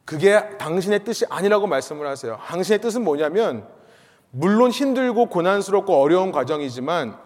[0.05, 2.39] 그게 당신의 뜻이 아니라고 말씀을 하세요.
[2.47, 3.69] 당신의 뜻은 뭐냐면,
[4.31, 7.19] 물론 힘들고 고난스럽고 어려운 과정이지만,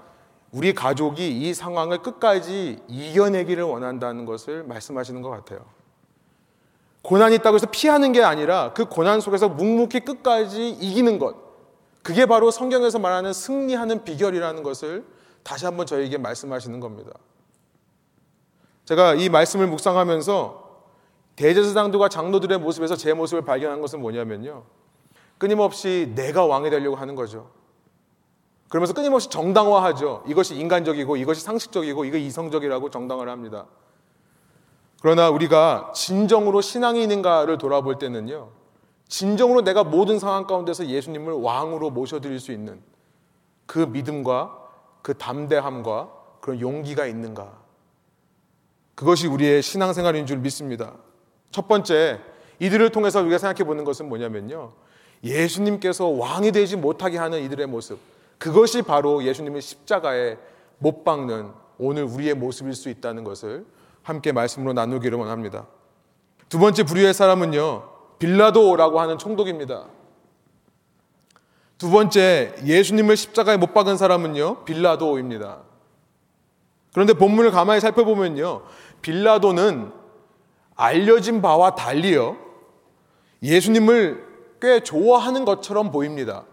[0.51, 5.61] 우리 가족이 이 상황을 끝까지 이겨내기를 원한다는 것을 말씀하시는 것 같아요.
[7.03, 11.37] 고난이 있다고 해서 피하는 게 아니라 그 고난 속에서 묵묵히 끝까지 이기는 것.
[12.03, 15.05] 그게 바로 성경에서 말하는 승리하는 비결이라는 것을
[15.43, 17.13] 다시 한번 저에게 말씀하시는 겁니다.
[18.85, 20.63] 제가 이 말씀을 묵상하면서
[21.37, 24.65] 대제사장들과 장로들의 모습에서 제 모습을 발견한 것은 뭐냐면요.
[25.39, 27.51] 끊임없이 내가 왕이 되려고 하는 거죠.
[28.69, 30.25] 그러면서 끊임없이 정당화하죠.
[30.27, 33.67] 이것이 인간적이고 이것이 상식적이고 이거 이성적이라고 정당화를 합니다.
[35.01, 38.51] 그러나 우리가 진정으로 신앙이 있는가를 돌아볼 때는요.
[39.09, 42.81] 진정으로 내가 모든 상황 가운데서 예수님을 왕으로 모셔드릴 수 있는
[43.67, 44.62] 그 믿음과
[45.03, 46.11] 그 담대함과
[46.41, 47.53] 그런 용기가 있는가.
[48.95, 50.95] 그것이 우리의 신앙생활인 줄 믿습니다.
[51.51, 52.21] 첫 번째,
[52.59, 54.73] 이들을 통해서 우리가 생각해 보는 것은 뭐냐면요.
[55.25, 57.99] 예수님께서 왕이 되지 못하게 하는 이들의 모습.
[58.39, 60.37] 그것이 바로 예수님을 십자가에
[60.79, 63.65] 못 박는 오늘 우리의 모습일 수 있다는 것을
[64.03, 65.67] 함께 말씀으로 나누기를 원합니다.
[66.49, 67.89] 두 번째 부류의 사람은요.
[68.19, 69.87] 빌라도라고 하는 총독입니다.
[71.83, 74.65] 두 번째 예수님을 십자가에 못 박은 사람은요.
[74.67, 75.63] 빌라도입니다.
[76.93, 78.63] 그런데 본문을 가만히 살펴보면요.
[79.01, 79.91] 빌라도는
[80.77, 82.37] 알려진 바와 달리요.
[83.43, 84.25] 예수님을
[84.61, 86.45] 꽤 좋아하는 것처럼 보입니다.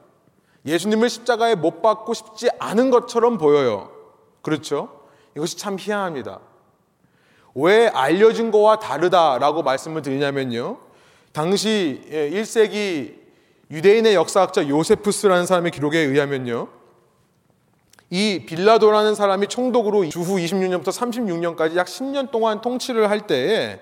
[0.65, 3.91] 예수님을 십자가에 못 박고 싶지 않은 것처럼 보여요.
[4.41, 4.89] 그렇죠?
[5.37, 6.39] 이것이 참 희한합니다.
[7.53, 10.79] 왜 알려진 거와 다르다라고 말씀을 드리냐면요.
[11.33, 13.18] 당시 1세기
[13.71, 16.67] 유대인의 역사학자 요세푸스라는 사람의 기록에 의하면요.
[18.09, 23.79] 이 빌라도라는 사람이 총독으로 주후 26년부터 36년까지 약 10년 동안 통치를 할 때에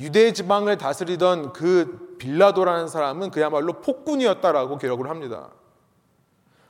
[0.00, 5.50] 유대 지방을 다스리던 그 빌라도라는 사람은 그야말로 폭군이었다라고 기록을 합니다.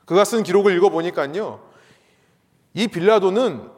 [0.05, 1.61] 그가 쓴 기록을 읽어보니까요.
[2.75, 3.71] 이 빌라도는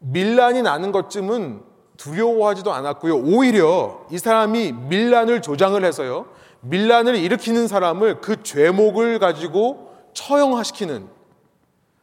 [0.00, 1.62] 밀란이 나는 것쯤은
[1.96, 3.16] 두려워하지도 않았고요.
[3.16, 6.26] 오히려 이 사람이 밀란을 조장을 해서요.
[6.60, 11.08] 밀란을 일으키는 사람을 그 죄목을 가지고 처형시키는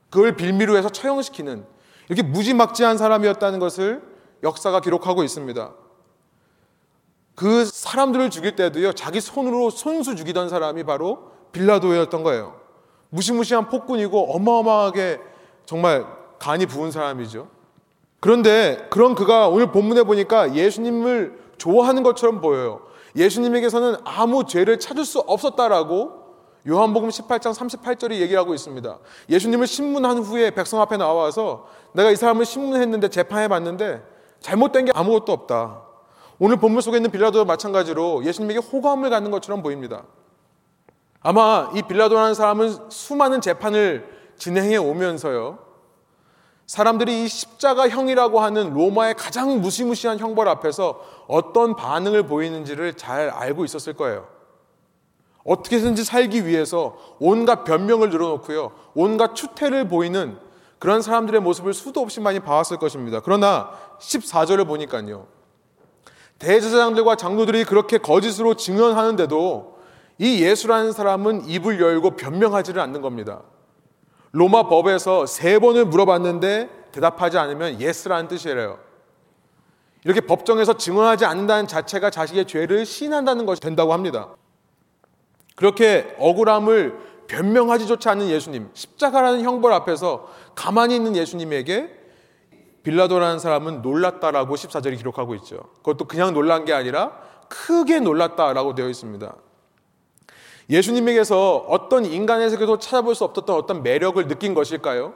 [0.10, 1.66] 그걸 빌미로 해서 처형시키는
[2.10, 4.02] 이렇게 무지막지한 사람이었다는 것을
[4.44, 5.74] 역사가 기록하고 있습니다.
[7.36, 12.60] 그 사람들을 죽일 때도요, 자기 손으로 손수 죽이던 사람이 바로 빌라도였던 거예요.
[13.10, 15.20] 무시무시한 폭군이고 어마어마하게
[15.66, 16.06] 정말
[16.40, 17.50] 간이 부은 사람이죠.
[18.20, 22.82] 그런데 그런 그가 오늘 본문에 보니까 예수님을 좋아하는 것처럼 보여요.
[23.18, 26.28] 예수님에게서는 아무 죄를 찾을 수 없었다라고
[26.68, 29.00] 요한복음 18장 38절이 얘기하고 있습니다.
[29.30, 34.04] 예수님을 신문한 후에 백성 앞에 나와서 내가 이 사람을 신문했는데 재판해 봤는데
[34.40, 35.82] 잘못된 게 아무것도 없다.
[36.40, 40.04] 오늘 본문 속에 있는 빌라도도 마찬가지로 예수님에게 호감을 갖는 것처럼 보입니다.
[41.22, 45.67] 아마 이 빌라도라는 사람은 수많은 재판을 진행해 오면서요.
[46.68, 53.94] 사람들이 이 십자가형이라고 하는 로마의 가장 무시무시한 형벌 앞에서 어떤 반응을 보이는지를 잘 알고 있었을
[53.94, 54.28] 거예요.
[55.46, 58.74] 어떻게든지 살기 위해서 온갖 변명을 늘어놓고요.
[58.96, 60.38] 온갖 추태를 보이는
[60.78, 63.22] 그런 사람들의 모습을 수도 없이 많이 봐왔을 것입니다.
[63.24, 65.26] 그러나 14절을 보니까요.
[66.40, 69.78] 대제사장들과 장로들이 그렇게 거짓으로 증언하는데도
[70.20, 73.42] 이 예수라는 사람은 입을 열고 변명하지를 않는 겁니다.
[74.38, 78.78] 로마 법에서 세 번을 물어봤는데 대답하지 않으면 yes라는 뜻이래요.
[80.04, 84.36] 이렇게 법정에서 증언하지 않는다는 자체가 자신의 죄를 시인한다는 것이 된다고 합니다.
[85.56, 91.90] 그렇게 억울함을 변명하지조차 않는 예수님, 십자가라는 형벌 앞에서 가만히 있는 예수님에게
[92.84, 95.58] 빌라도라는 사람은 놀랐다라고 14절이 기록하고 있죠.
[95.78, 97.12] 그것도 그냥 놀란 게 아니라
[97.50, 99.34] 크게 놀랐다라고 되어 있습니다.
[100.70, 105.14] 예수님에게서 어떤 인간에게도 찾아볼 수 없었던 어떤 매력을 느낀 것일까요?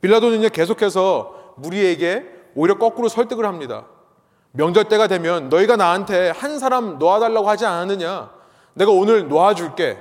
[0.00, 3.86] 빌라도는요 계속해서 무리에게 오히려 거꾸로 설득을 합니다.
[4.52, 8.30] 명절 때가 되면 너희가 나한테 한 사람 놓아달라고 하지 않았느냐?
[8.74, 9.98] 내가 오늘 놓아줄게.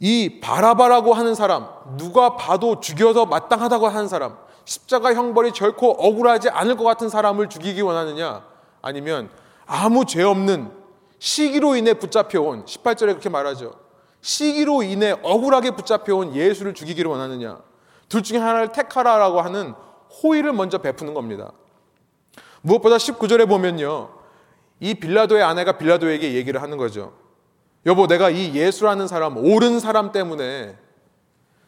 [0.00, 6.76] 이 바라바라고 하는 사람, 누가 봐도 죽여서 마땅하다고 하는 사람, 십자가 형벌이 결코 억울하지 않을
[6.76, 8.44] 것 같은 사람을 죽이기 원하느냐?
[8.80, 9.28] 아니면
[9.66, 10.70] 아무 죄 없는
[11.18, 13.74] 시기로 인해 붙잡혀온 18절에 그렇게 말하죠.
[14.20, 17.60] 시기로 인해 억울하게 붙잡혀온 예수를 죽이기를 원하느냐?
[18.08, 19.74] 둘 중에 하나를 택하라라고 하는
[20.22, 21.52] 호의를 먼저 베푸는 겁니다.
[22.62, 24.10] 무엇보다 19절에 보면요.
[24.80, 27.12] 이 빌라도의 아내가 빌라도에게 얘기를 하는 거죠.
[27.86, 30.76] 여보, 내가 이 예수라는 사람, 옳은 사람 때문에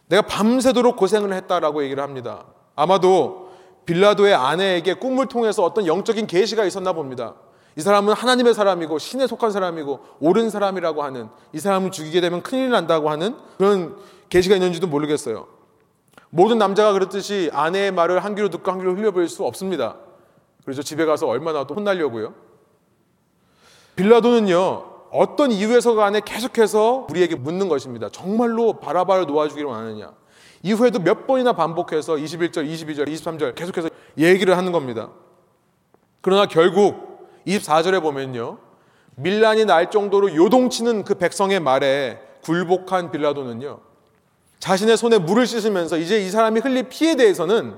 [0.08, 2.46] 내가 밤새도록 고생을 했다라고 얘기를 합니다.
[2.74, 3.50] 아마도
[3.86, 7.34] 빌라도의 아내에게 꿈을 통해서 어떤 영적인 계시가 있었나 봅니다.
[7.76, 12.70] 이 사람은 하나님의 사람이고 신에 속한 사람이고 옳은 사람이라고 하는 이 사람을 죽이게 되면 큰일
[12.70, 13.96] 난다고 하는 그런
[14.28, 15.46] 계시가 있는지도 모르겠어요.
[16.30, 19.96] 모든 남자가 그렇듯이 아내의 말을 한 귀로 듣고 한 귀로 흘려버릴 수 없습니다.
[20.64, 22.35] 그래서 집에 가서 얼마나 또 혼나려고요.
[23.96, 28.09] 빌라도는요, 어떤 이유에서 간에 계속해서 우리에게 묻는 것입니다.
[28.11, 30.12] 정말로 바라바를 놓아주기를 원하느냐.
[30.62, 35.11] 이후에도 몇 번이나 반복해서 21절, 22절, 23절 계속해서 얘기를 하는 겁니다.
[36.20, 37.10] 그러나 결국
[37.46, 38.59] 24절에 보면요.
[39.16, 43.81] 밀란이 날 정도로 요동치는 그 백성의 말에 굴복한 빌라도는요.
[44.59, 47.76] 자신의 손에 물을 씻으면서 이제 이 사람이 흘릴 피에 대해서는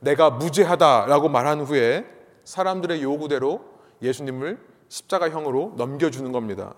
[0.00, 2.04] 내가 무죄하다라고 말한 후에
[2.44, 3.64] 사람들의 요구대로
[4.02, 6.74] 예수님을 십자가형으로 넘겨주는 겁니다.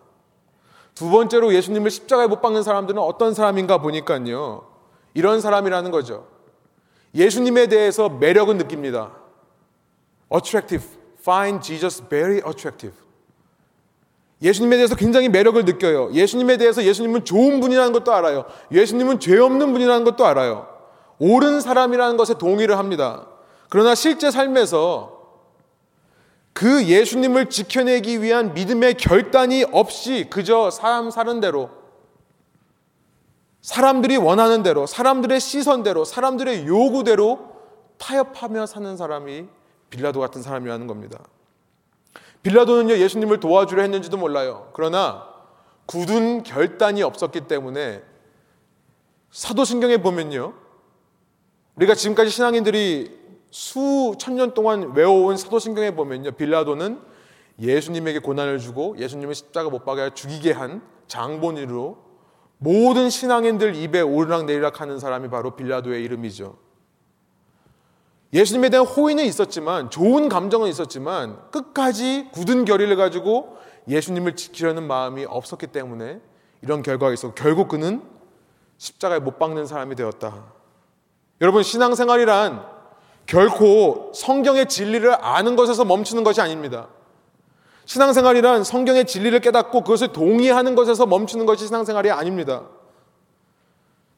[0.94, 4.66] 두 번째로 예수님을 십자가에 못 박는 사람들은 어떤 사람인가 보니까요.
[5.14, 6.27] 이런 사람이라는 거죠.
[7.14, 9.12] 예수님에 대해서 매력은 느낍니다.
[10.33, 10.95] attractive.
[11.27, 12.95] Find Jesus very attractive.
[14.43, 16.12] 예수님에 대해서 굉장히 매력을 느껴요.
[16.12, 18.45] 예수님에 대해서 예수님은 좋은 분이라는 것도 알아요.
[18.71, 20.69] 예수님은 죄 없는 분이라는 것도 알아요.
[21.19, 23.27] 옳은 사람이라는 것에 동의를 합니다.
[23.71, 25.17] 그러나 실제 삶에서
[26.53, 31.71] 그 예수님을 지켜내기 위한 믿음의 결단이 없이 그저 사람 사는 대로
[33.62, 37.57] 사람들이 원하는 대로 사람들의 시선대로 사람들의 요구대로
[37.99, 39.56] 타협하며 사는 사람이
[39.90, 41.25] 빌라도 같은 사람이라는 겁니다.
[42.42, 44.70] 빌라도는요 예수님을 도와주려 했는지도 몰라요.
[44.72, 45.29] 그러나
[45.87, 48.03] 굳은 결단이 없었기 때문에
[49.31, 50.55] 사도신경에 보면요
[51.77, 53.16] 우리가 지금까지 신앙인들이
[53.51, 56.33] 수천 년 동안 외워온 사도신경에 보면요.
[56.33, 57.01] 빌라도는
[57.61, 62.05] 예수님에게 고난을 주고 예수님을 십자가 못 박아 죽이게 한 장본인으로
[62.59, 66.57] 모든 신앙인들 입에 오르락 내리락 하는 사람이 바로 빌라도의 이름이죠.
[68.37, 73.57] 예수님에 대한 호의는 있었지만 좋은 감정은 있었지만 끝까지 굳은 결의를 가지고
[73.88, 76.20] 예수님을 지키려는 마음이 없었기 때문에
[76.61, 78.03] 이런 결과가 있었고 결국 그는
[78.77, 80.44] 십자가에 못 박는 사람이 되었다.
[81.40, 82.62] 여러분 신앙생활이란
[83.25, 86.88] 결코 성경의 진리를 아는 것에서 멈추는 것이 아닙니다.
[87.87, 92.64] 신앙생활이란 성경의 진리를 깨닫고 그것을 동의하는 것에서 멈추는 것이 신앙생활이 아닙니다.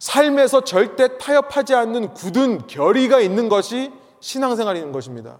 [0.00, 5.38] 삶에서 절대 타협하지 않는 굳은 결의가 있는 것이 신앙생활인 것입니다.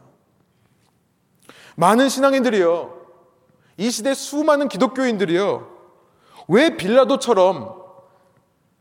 [1.77, 2.99] 많은 신앙인들이요.
[3.77, 5.69] 이 시대 수많은 기독교인들이요.
[6.49, 7.79] 왜 빌라도처럼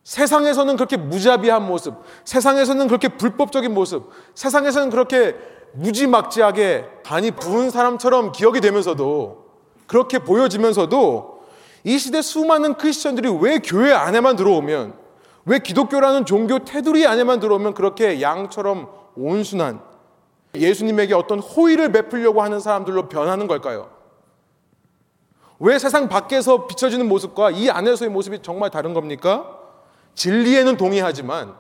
[0.04, 5.36] 세상에서는 그렇게 무자비한 모습, 세상에서는 그렇게 불법적인 모습, 세상에서는 그렇게
[5.74, 9.46] 무지막지하게 간이 부은 사람처럼 기억이 되면서도
[9.86, 11.44] 그렇게 보여지면서도
[11.84, 14.96] 이 시대 수많은 크리스천들이 왜 교회 안에만 들어오면
[15.46, 19.82] 왜 기독교라는 종교 테두리 안에만 들어오면 그렇게 양처럼 온순한
[20.60, 23.90] 예수님에게 어떤 호의를 베풀려고 하는 사람들로 변하는 걸까요?
[25.60, 29.60] 왜 세상 밖에서 비춰지는 모습과 이 안에서의 모습이 정말 다른 겁니까?
[30.16, 31.56] 진리에는 동의하지만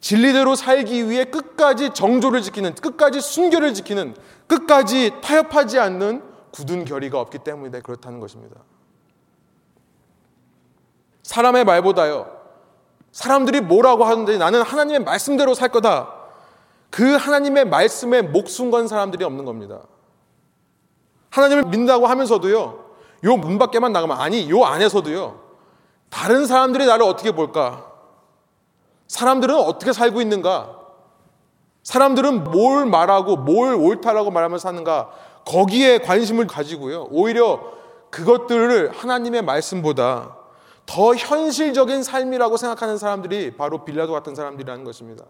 [0.00, 4.14] 진리대로 살기 위해 끝까지 정조를 지키는, 끝까지 순결을 지키는,
[4.46, 8.56] 끝까지 타협하지 않는 굳은 결의가 없기 때문에 그렇다는 것입니다.
[11.24, 12.38] 사람의 말보다요,
[13.12, 16.17] 사람들이 뭐라고 하는데 나는 하나님의 말씀대로 살 거다.
[16.90, 19.80] 그 하나님의 말씀에 목숨 건 사람들이 없는 겁니다.
[21.30, 22.84] 하나님을 믿는다고 하면서도요,
[23.24, 25.40] 요 문 밖에만 나가면, 아니, 요 안에서도요,
[26.08, 27.92] 다른 사람들이 나를 어떻게 볼까?
[29.08, 30.76] 사람들은 어떻게 살고 있는가?
[31.82, 35.10] 사람들은 뭘 말하고 뭘 옳다라고 말하면서 사는가?
[35.46, 37.08] 거기에 관심을 가지고요.
[37.10, 37.60] 오히려
[38.10, 40.36] 그것들을 하나님의 말씀보다
[40.86, 45.24] 더 현실적인 삶이라고 생각하는 사람들이 바로 빌라도 같은 사람들이라는 것입니다.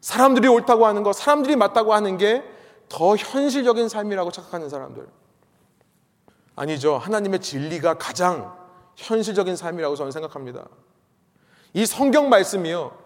[0.00, 5.08] 사람들이 옳다고 하는 것, 사람들이 맞다고 하는 게 더 현실적인 삶이라고 착각하는 사람들.
[6.56, 6.98] 아니죠.
[6.98, 8.54] 하나님의 진리가 가장
[8.96, 10.68] 현실적인 삶이라고 저는 생각합니다.
[11.72, 12.98] 이 성경 말씀이요.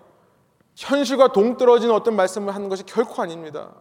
[0.74, 3.74] 현실과 동떨어진 어떤 말씀을 하는 것이 결코 아닙니다.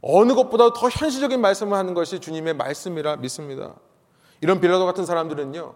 [0.00, 3.74] 어느 것보다 더 현실적인 말씀을 하는 것이 주님의 말씀이라 믿습니다.
[4.40, 5.74] 이런 빌라도 같은 사람들은요.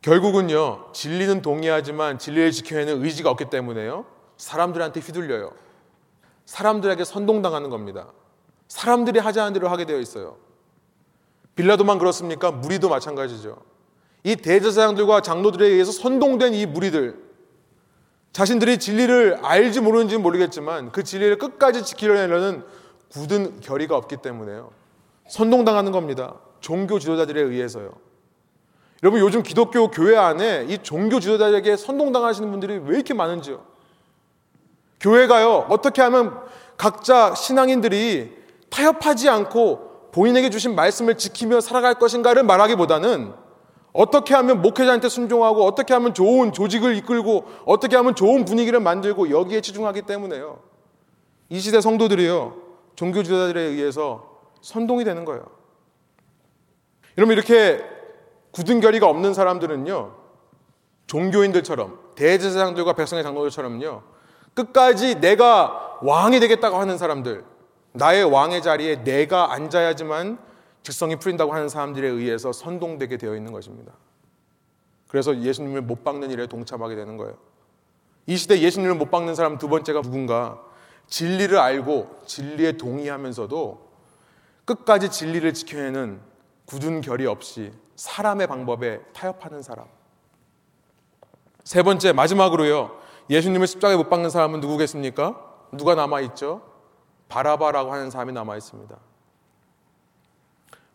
[0.00, 0.92] 결국은요.
[0.92, 4.17] 진리는 동의하지만 진리를 지켜내는 의지가 없기 때문에요.
[4.38, 5.52] 사람들한테 휘둘려요.
[6.46, 8.08] 사람들에게 선동당하는 겁니다.
[8.68, 10.36] 사람들이 않은 대로 하게 되어 있어요.
[11.54, 12.50] 빌라도만 그렇습니까?
[12.50, 13.60] 무리도 마찬가지죠.
[14.24, 17.28] 이 대제사장들과 장로들에 의해서 선동된 이 무리들,
[18.32, 22.64] 자신들이 진리를 알지 모르는지 모르겠지만 그 진리를 끝까지 지키려는
[23.10, 24.70] 굳은 결의가 없기 때문에요.
[25.28, 26.36] 선동당하는 겁니다.
[26.60, 27.92] 종교 지도자들에 의해서요.
[29.02, 33.64] 여러분 요즘 기독교 교회 안에 이 종교 지도자에게 선동당하시는 분들이 왜 이렇게 많은지요?
[35.00, 36.38] 교회가요 어떻게 하면
[36.76, 38.36] 각자 신앙인들이
[38.70, 43.32] 타협하지 않고 본인에게 주신 말씀을 지키며 살아갈 것인가를 말하기보다는
[43.92, 49.60] 어떻게 하면 목회자한테 순종하고 어떻게 하면 좋은 조직을 이끌고 어떻게 하면 좋은 분위기를 만들고 여기에
[49.60, 50.60] 치중하기 때문에요.
[51.48, 52.56] 이 시대 성도들이요.
[52.96, 55.46] 종교 지도자들에 의해서 선동이 되는 거예요.
[57.16, 57.82] 여러분 이렇게
[58.52, 60.14] 굳은 결의가 없는 사람들은요.
[61.06, 64.02] 종교인들처럼 대제사장들과 백성의 장로들처럼요.
[64.58, 67.44] 끝까지 내가 왕이 되겠다고 하는 사람들,
[67.92, 70.38] 나의 왕의 자리에 내가 앉아야지만
[70.82, 73.92] 직성이 풀린다고 하는 사람들에 의해서 선동되게 되어 있는 것입니다.
[75.06, 77.36] 그래서 예수님을 못 박는 일에 동참하게 되는 거예요.
[78.26, 80.60] 이 시대 예수님을 못 박는 사람 두 번째가 누군가
[81.06, 83.88] 진리를 알고 진리에 동의하면서도
[84.64, 86.20] 끝까지 진리를 지켜내는
[86.66, 89.86] 굳은 결이 없이 사람의 방법에 타협하는 사람.
[91.64, 93.07] 세 번째 마지막으로요.
[93.30, 95.36] 예수님을 십자가에 못 박는 사람은 누구겠습니까?
[95.72, 96.62] 누가 남아 있죠?
[97.28, 98.96] 바라바라고 하는 사람이 남아 있습니다.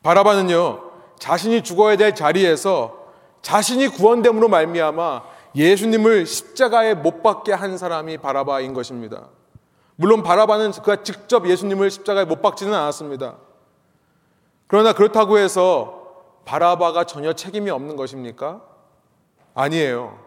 [0.02, 0.92] 바라바는요.
[1.20, 3.04] 자신이 죽어야 될 자리에서
[3.42, 5.24] 자신이 구원됨으로 말미암아
[5.56, 9.28] 예수님을 십자가에 못 박게 한 사람이 바라바인 것입니다.
[9.96, 13.36] 물론 바라바는 그가 직접 예수님을 십자가에 못 박지는 않았습니다.
[14.68, 16.02] 그러나 그렇다고 해서
[16.46, 18.62] 바라바가 전혀 책임이 없는 것입니까?
[19.54, 20.23] 아니에요.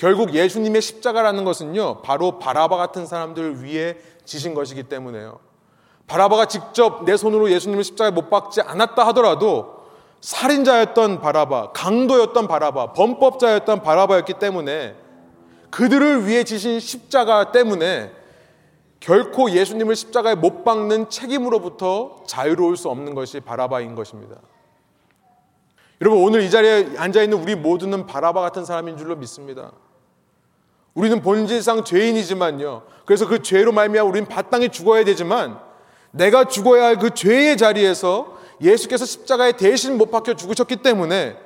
[0.00, 5.40] 결국 예수님의 십자가라는 것은요, 바로 바라바 같은 사람들 위에 지신 것이기 때문에요.
[6.06, 9.84] 바라바가 직접 내 손으로 예수님을 십자가에 못 박지 않았다 하더라도
[10.22, 14.96] 살인자였던 바라바, 강도였던 바라바, 범법자였던 바라바였기 때문에
[15.68, 18.10] 그들을 위해 지신 십자가 때문에
[19.00, 24.36] 결코 예수님을 십자가에 못 박는 책임으로부터 자유로울 수 없는 것이 바라바인 것입니다.
[26.00, 29.72] 여러분 오늘 이 자리에 앉아 있는 우리 모두는 바라바 같은 사람인 줄로 믿습니다.
[30.94, 32.82] 우리는 본질상 죄인이지만요.
[33.04, 35.58] 그래서 그 죄로 말미암아 우리는 바땅에 죽어야 되지만
[36.10, 41.38] 내가 죽어야 할 그 죄의 자리에서 예수께서 십자가에 대신 못 박혀 죽으셨기 때문에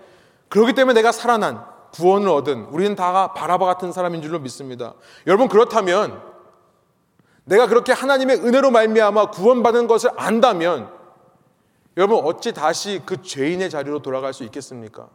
[0.49, 4.95] 그렇기 때문에 내가 살아난 구원을 얻은 우리는 다 바라바 같은 사람인 줄로 믿습니다.
[5.26, 6.20] 여러분 그렇다면
[7.45, 10.90] 내가 그렇게 하나님의 은혜로 말미암아 구원받은 것을 안다면
[11.97, 15.09] 여러분 어찌 다시 그 죄인의 자리로 돌아갈 수 있겠습니까?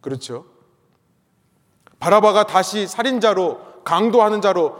[0.00, 0.46] 그렇죠?
[2.04, 4.76] 바라바가 다시 살인자로 강도하는 자로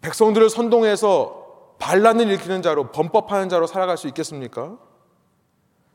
[0.00, 4.78] 백성들을 선동해서 반란을 일으키는 자로 범법하는 자로 살아갈 수 있겠습니까?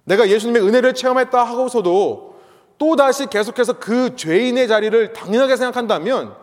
[0.05, 2.39] 내가 예수님의 은혜를 체험했다 하고서도
[2.77, 6.33] 또 다시 계속해서 그 죄인의 자리를 당연하게 생각한다면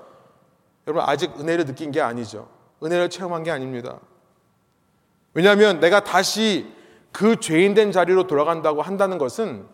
[0.87, 2.49] 여러분 아직 은혜를 느낀 게 아니죠.
[2.83, 3.99] 은혜를 체험한 게 아닙니다.
[5.33, 6.71] 왜냐하면 내가 다시
[7.13, 9.67] 그 죄인 된 자리로 돌아간다고 한다는 것은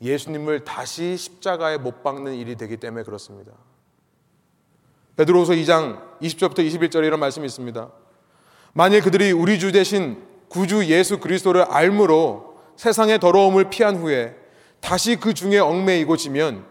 [0.00, 3.52] 예수님을 다시 십자가에 못 박는 일이 되기 때문에 그렇습니다.
[5.16, 7.90] 베드로후서 2장 20절부터 21절에 이런 말씀이 있습니다.
[8.72, 14.36] 만일 그들이 우리 주 대신 구주 예수 그리스도를 알므로 세상의 더러움을 피한 후에
[14.80, 16.64] 다시 그 중에 얽매이고 지면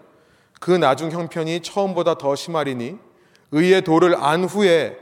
[0.62, 2.98] 그 나중 형편이 처음보다 더 심하리니
[3.52, 4.98] 의의 도를 안 후에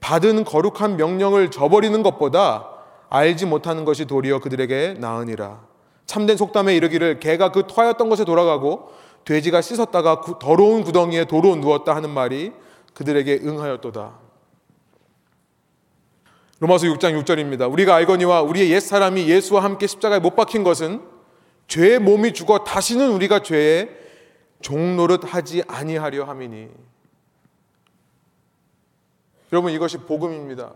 [0.00, 2.70] 받은 거룩한 명령을 저버리는 것보다
[3.08, 5.65] 알지 못하는 것이 도리어 그들에게 나으니라.
[6.06, 8.92] 참된 속담에 이르기를 개가 그 토하였던 곳에 돌아가고
[9.24, 12.52] 돼지가 씻었다가 더러운 구덩이에 도로 누웠다 하는 말이
[12.94, 14.26] 그들에게 응하였도다.
[16.60, 17.70] 로마서 6장 6절입니다.
[17.70, 21.02] 우리가 알거니와 우리의 옛 사람이 예수와 함께 십자가에 못 박힌 것은
[21.66, 23.90] 죄의 몸이 죽어 다시는 우리가 죄의
[24.62, 26.68] 종노릇 하지 아니하려 함이니.
[29.52, 30.72] 여러분 이것이 복음입니다.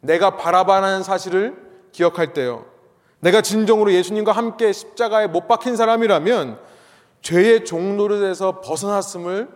[0.00, 1.56] 내가 바라바라는 사실을
[1.92, 2.66] 기억할 때요.
[3.20, 6.58] 내가 진정으로 예수님과 함께 십자가에 못 박힌 사람이라면
[7.22, 9.48] 죄의 종노릇에서 벗어났음을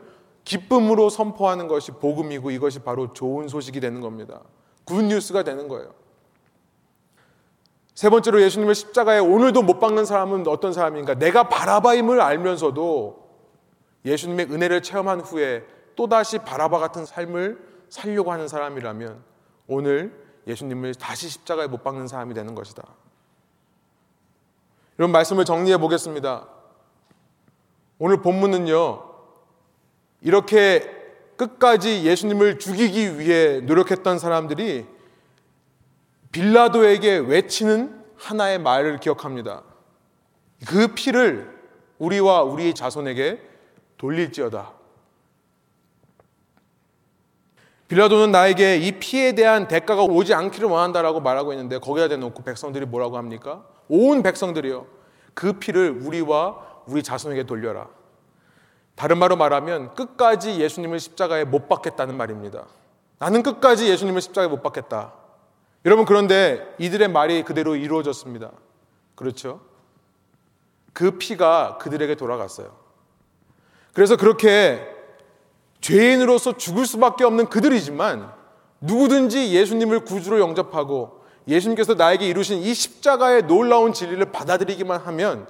[0.45, 4.41] 기쁨으로 선포하는 것이 복음이고 이것이 바로 좋은 소식이 되는 겁니다.
[4.85, 5.95] 굿뉴스가 되는 거예요.
[7.95, 11.15] 세 번째로 예수님을 십자가에 오늘도 못 박는 사람은 어떤 사람인가?
[11.15, 13.25] 내가 바라바임을 알면서도
[14.05, 15.65] 예수님의 은혜를 체험한 후에
[15.97, 17.59] 또다시 바라바 같은 삶을
[17.89, 19.23] 살려고 하는 사람이라면
[19.69, 20.13] 오늘
[20.47, 22.85] 예수님을 다시 십자가에 못 박는 사람이 되는 것이다.
[24.99, 26.49] 이런 말씀을 정리해 보겠습니다.
[27.99, 29.03] 오늘 본문은요,
[30.21, 30.91] 이렇게
[31.37, 34.87] 끝까지 예수님을 죽이기 위해 노력했던 사람들이
[36.33, 39.63] 빌라도에게 외치는 하나의 말을 기억합니다.
[40.67, 41.55] 그 피를
[41.99, 43.41] 우리와 우리의 자손에게
[43.99, 44.73] 돌릴지어다.
[47.89, 53.19] 빌라도는 나에게 이 피에 대한 대가가 오지 않기를 원한다라고 말하고 있는데 거기다 대놓고 백성들이 뭐라고
[53.19, 53.65] 합니까?
[53.89, 54.87] 온 백성들이요.
[55.35, 57.89] 그 피를 우리와 우리 자손에게 돌려라.
[58.95, 62.67] 다른 말로 말하면 끝까지 예수님을 십자가에 못 박겠다는 말입니다.
[63.19, 65.13] 나는 끝까지 예수님을 십자가에 못 박겠다.
[65.85, 68.51] 여러분 그런데 이들의 말이 그대로 이루어졌습니다.
[69.15, 69.61] 그렇죠?
[70.93, 72.75] 그 피가 그들에게 돌아갔어요.
[73.93, 74.87] 그래서 그렇게
[75.81, 78.33] 죄인으로서 죽을 수밖에 없는 그들이지만
[78.81, 85.47] 누구든지 예수님을 구주로 영접하고 예수님께서 나에게 이루신 이 십자가의 놀라운 진리를 받아들이기만 하면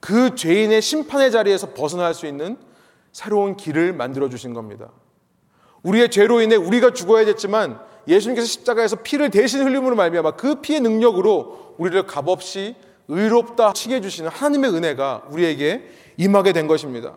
[0.00, 2.56] 그 죄인의 심판의 자리에서 벗어날 수 있는
[3.12, 4.90] 새로운 길을 만들어 주신 겁니다.
[5.82, 11.74] 우리의 죄로 인해 우리가 죽어야 됐지만 예수님께서 십자가에서 피를 대신 흘림으로 말미암아 그 피의 능력으로
[11.78, 12.76] 우리를 값없이
[13.08, 17.16] 의롭다 치게 주시는 하나님의 은혜가 우리에게 임하게 된 것입니다.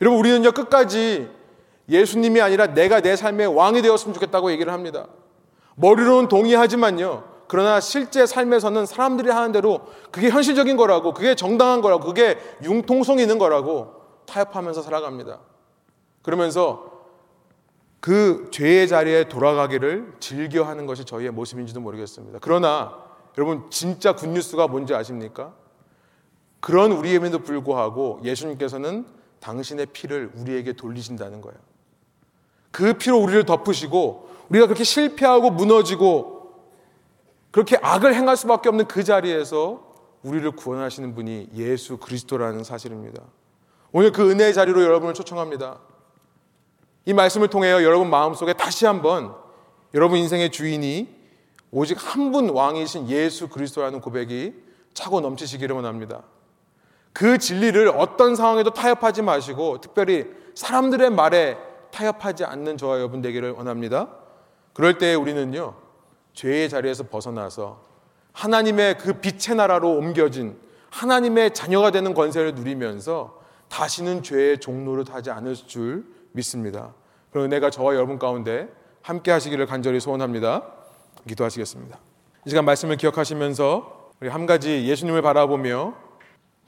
[0.00, 1.28] 여러분 우리는요 끝까지
[1.88, 5.06] 예수님이 아니라 내가 내 삶의 왕이 되었으면 좋겠다고 얘기를 합니다.
[5.78, 7.24] 머리로는 동의하지만요.
[7.46, 13.38] 그러나 실제 삶에서는 사람들이 하는 대로 그게 현실적인 거라고, 그게 정당한 거라고, 그게 융통성 있는
[13.38, 13.94] 거라고
[14.26, 15.40] 타협하면서 살아갑니다.
[16.22, 16.98] 그러면서
[18.00, 22.38] 그 죄의 자리에 돌아가기를 즐겨하는 것이 저희의 모습인지도 모르겠습니다.
[22.42, 22.96] 그러나
[23.36, 25.54] 여러분 진짜 굿뉴스가 뭔지 아십니까?
[26.60, 29.06] 그런 우리에도 불구하고 예수님께서는
[29.40, 31.58] 당신의 피를 우리에게 돌리신다는 거예요.
[32.70, 36.38] 그 피로 우리를 덮으시고 우리가 그렇게 실패하고 무너지고
[37.50, 39.86] 그렇게 악을 행할 수밖에 없는 그 자리에서
[40.22, 43.22] 우리를 구원하시는 분이 예수 그리스도라는 사실입니다.
[43.92, 45.78] 오늘 그 은혜의 자리로 여러분을 초청합니다.
[47.06, 49.34] 이 말씀을 통해 여러분 마음속에 다시 한번
[49.94, 51.16] 여러분 인생의 주인이
[51.70, 54.54] 오직 한 분 왕이신 예수 그리스도라는 고백이
[54.92, 56.22] 차고 넘치시기를 원합니다.
[57.12, 61.56] 그 진리를 어떤 상황에도 타협하지 마시고 특별히 사람들의 말에
[61.90, 64.08] 타협하지 않는 저와 여러분 되기를 원합니다.
[64.78, 65.74] 그럴 때 우리는요,
[66.34, 67.82] 죄의 자리에서 벗어나서
[68.32, 70.56] 하나님의 그 빛의 나라로 옮겨진
[70.90, 76.94] 하나님의 자녀가 되는 권세를 누리면서 다시는 죄의 종로를 타지 않을 줄 믿습니다.
[77.32, 78.68] 그럼 은혜가 저와 여러분 가운데
[79.02, 80.62] 함께 하시기를 간절히 소원합니다.
[81.26, 81.98] 기도하시겠습니다.
[82.46, 85.94] 이 시간 말씀을 기억하시면서 우리 한 가지 예수님을 바라보며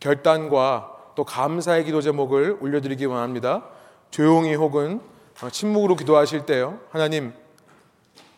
[0.00, 3.68] 결단과 또 감사의 기도 제목을 올려드리기 원합니다.
[4.10, 5.00] 조용히 혹은
[5.52, 6.80] 침묵으로 기도하실 때요.
[6.90, 7.32] 하나님,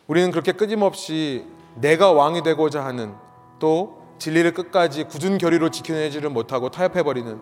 [0.07, 1.45] 우리는 그렇게 끊임없이
[1.75, 3.13] 내가 왕이 되고자 하는
[3.59, 7.39] 또 진리를 끝까지 굳은 결의로 지켜내지를 못하고 타협해버리는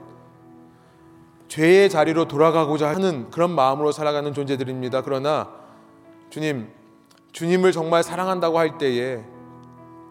[1.48, 5.02] 죄의 자리로 돌아가고자 하는 그런 마음으로 살아가는 존재들입니다.
[5.02, 5.50] 그러나
[6.30, 6.70] 주님,
[7.34, 9.20] 주님을 정말 사랑한다고 할 때에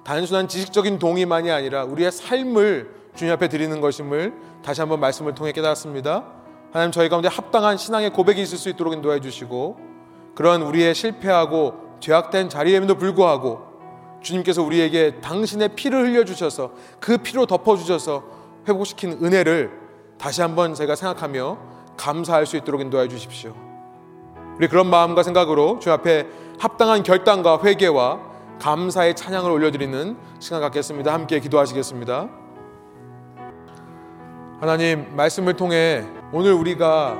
[0.04, 6.24] 단순한 지식적인 동의만이 아니라 우리의 삶을 주님 앞에 드리는 것임을 다시 한번 말씀을 통해 깨달았습니다.
[6.72, 9.78] 하나님 저희 가운데 합당한 신앙의 고백이 있을 수 있도록 인도해 주시고
[10.34, 13.70] 그런 우리의 실패하고 죄악된 자리에도 불구하고
[14.22, 18.22] 주님께서 우리에게 당신의 피를 흘려 주셔서 그 피로 덮어 주셔서
[18.68, 19.70] 회복시킨 은혜를
[20.18, 21.58] 다시 한번 제가 생각하며
[21.96, 23.54] 감사할 수 있도록 인도해 주십시오.
[24.56, 26.26] 우리 그런 마음과 생각으로 주 앞에
[26.58, 28.20] 합당한 결단과 회개와
[28.60, 31.12] 감사의 찬양을 올려드리는 시간 갖겠습니다.
[31.12, 32.28] 함께 기도하시겠습니다.
[34.60, 37.16] 하나님 말씀을 통해 오늘 우리가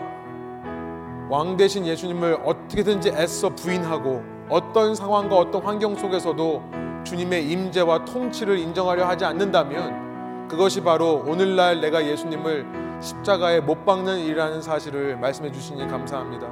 [1.31, 6.63] 왕 대신 예수님을 어떻게든지 애써 부인하고 어떤 상황과 어떤 환경 속에서도
[7.05, 14.61] 주님의 임재와 통치를 인정하려 하지 않는다면 그것이 바로 오늘날 내가 예수님을 십자가에 못 박는 일이라는
[14.61, 16.49] 사실을 말씀해 주시니 감사합니다.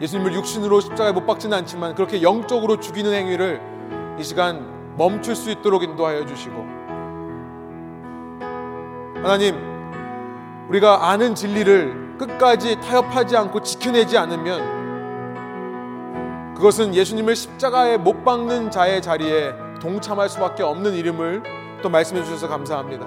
[0.00, 3.60] 예수님을 육신으로 십자가에 못 박지는 않지만 그렇게 영적으로 죽이는 행위를
[4.18, 6.56] 이 시간 멈출 수 있도록 인도하여 주시고
[9.22, 9.56] 하나님,
[10.70, 14.75] 우리가 아는 진리를 끝까지 타협하지 않고 지켜내지 않으면
[16.56, 21.42] 그것은 예수님을 십자가에 못 박는 자의 자리에 동참할 수밖에 없는 이름을
[21.82, 23.06] 또 말씀해 주셔서 감사합니다.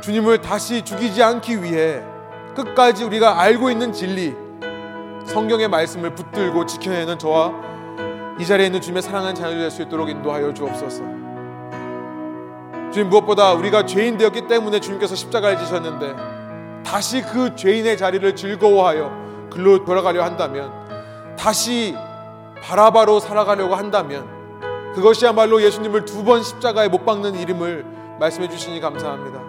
[0.00, 2.02] 주님을 다시 죽이지 않기 위해
[2.54, 4.36] 끝까지 우리가 알고 있는 진리,
[5.26, 7.52] 성경의 말씀을 붙들고 지켜내는 저와
[8.38, 11.02] 이 자리에 있는 주님의 사랑하는 자녀들 될수 있도록 인도하여 주옵소서.
[12.92, 16.14] 주님 무엇보다 우리가 죄인 되었기 때문에 주님께서 십자가를 지셨는데
[16.84, 20.79] 다시 그 죄인의 자리를 즐거워하여 글로 돌아가려 한다면
[21.40, 21.96] 다시
[22.62, 24.28] 바라바로 살아가려고 한다면
[24.94, 27.86] 그것이야말로 예수님을 두 번 십자가에 못 박는 이름을
[28.20, 29.40] 말씀해 주시니 감사합니다.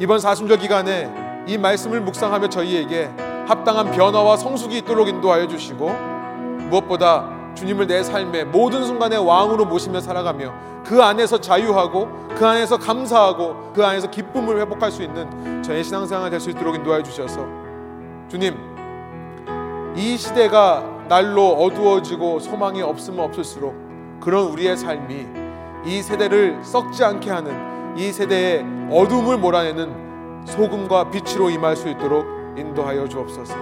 [0.00, 3.10] 이번 사순절 기간에 이 말씀을 묵상하며 저희에게
[3.48, 5.88] 합당한 변화와 성숙이 있도록 인도하여 주시고
[6.68, 10.52] 무엇보다 주님을 내 삶의 모든 순간에 왕으로 모시며 살아가며
[10.84, 16.38] 그 안에서 자유하고 그 안에서 감사하고 그 안에서 기쁨을 회복할 수 있는 저의 신앙생활 될
[16.38, 17.46] 수 있도록 인도하여 주셔서
[18.28, 18.71] 주님
[19.94, 23.74] 이 시대가 날로 어두워지고 소망이 없으면 없을수록
[24.20, 25.26] 그런 우리의 삶이
[25.84, 32.24] 이 세대를 썩지 않게 하는 이 세대의 어둠을 몰아내는 소금과 빛으로 임할 수 있도록
[32.56, 33.54] 인도하여 주옵소서.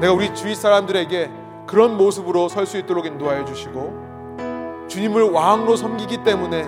[0.00, 1.30] 내가 우리 주위 사람들에게
[1.66, 4.08] 그런 모습으로 설 수 있도록 인도하여 주시고
[4.88, 6.64] 주님을 왕으로 섬기기 때문에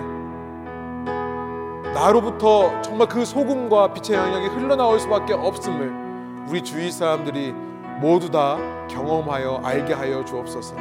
[1.94, 7.54] 나로부터 정말 그 소금과 빛의 영향이 흘러나올 수밖에 없음을 우리 주위 사람들이
[8.00, 8.56] 모두 다
[8.88, 10.74] 경험하여 알게 하여 주옵소서.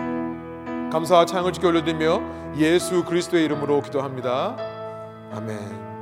[0.92, 4.56] 감사와 창을 지켜 올려드리며 예수 그리스도의 이름으로 기도합니다.
[5.34, 5.89] 아멘.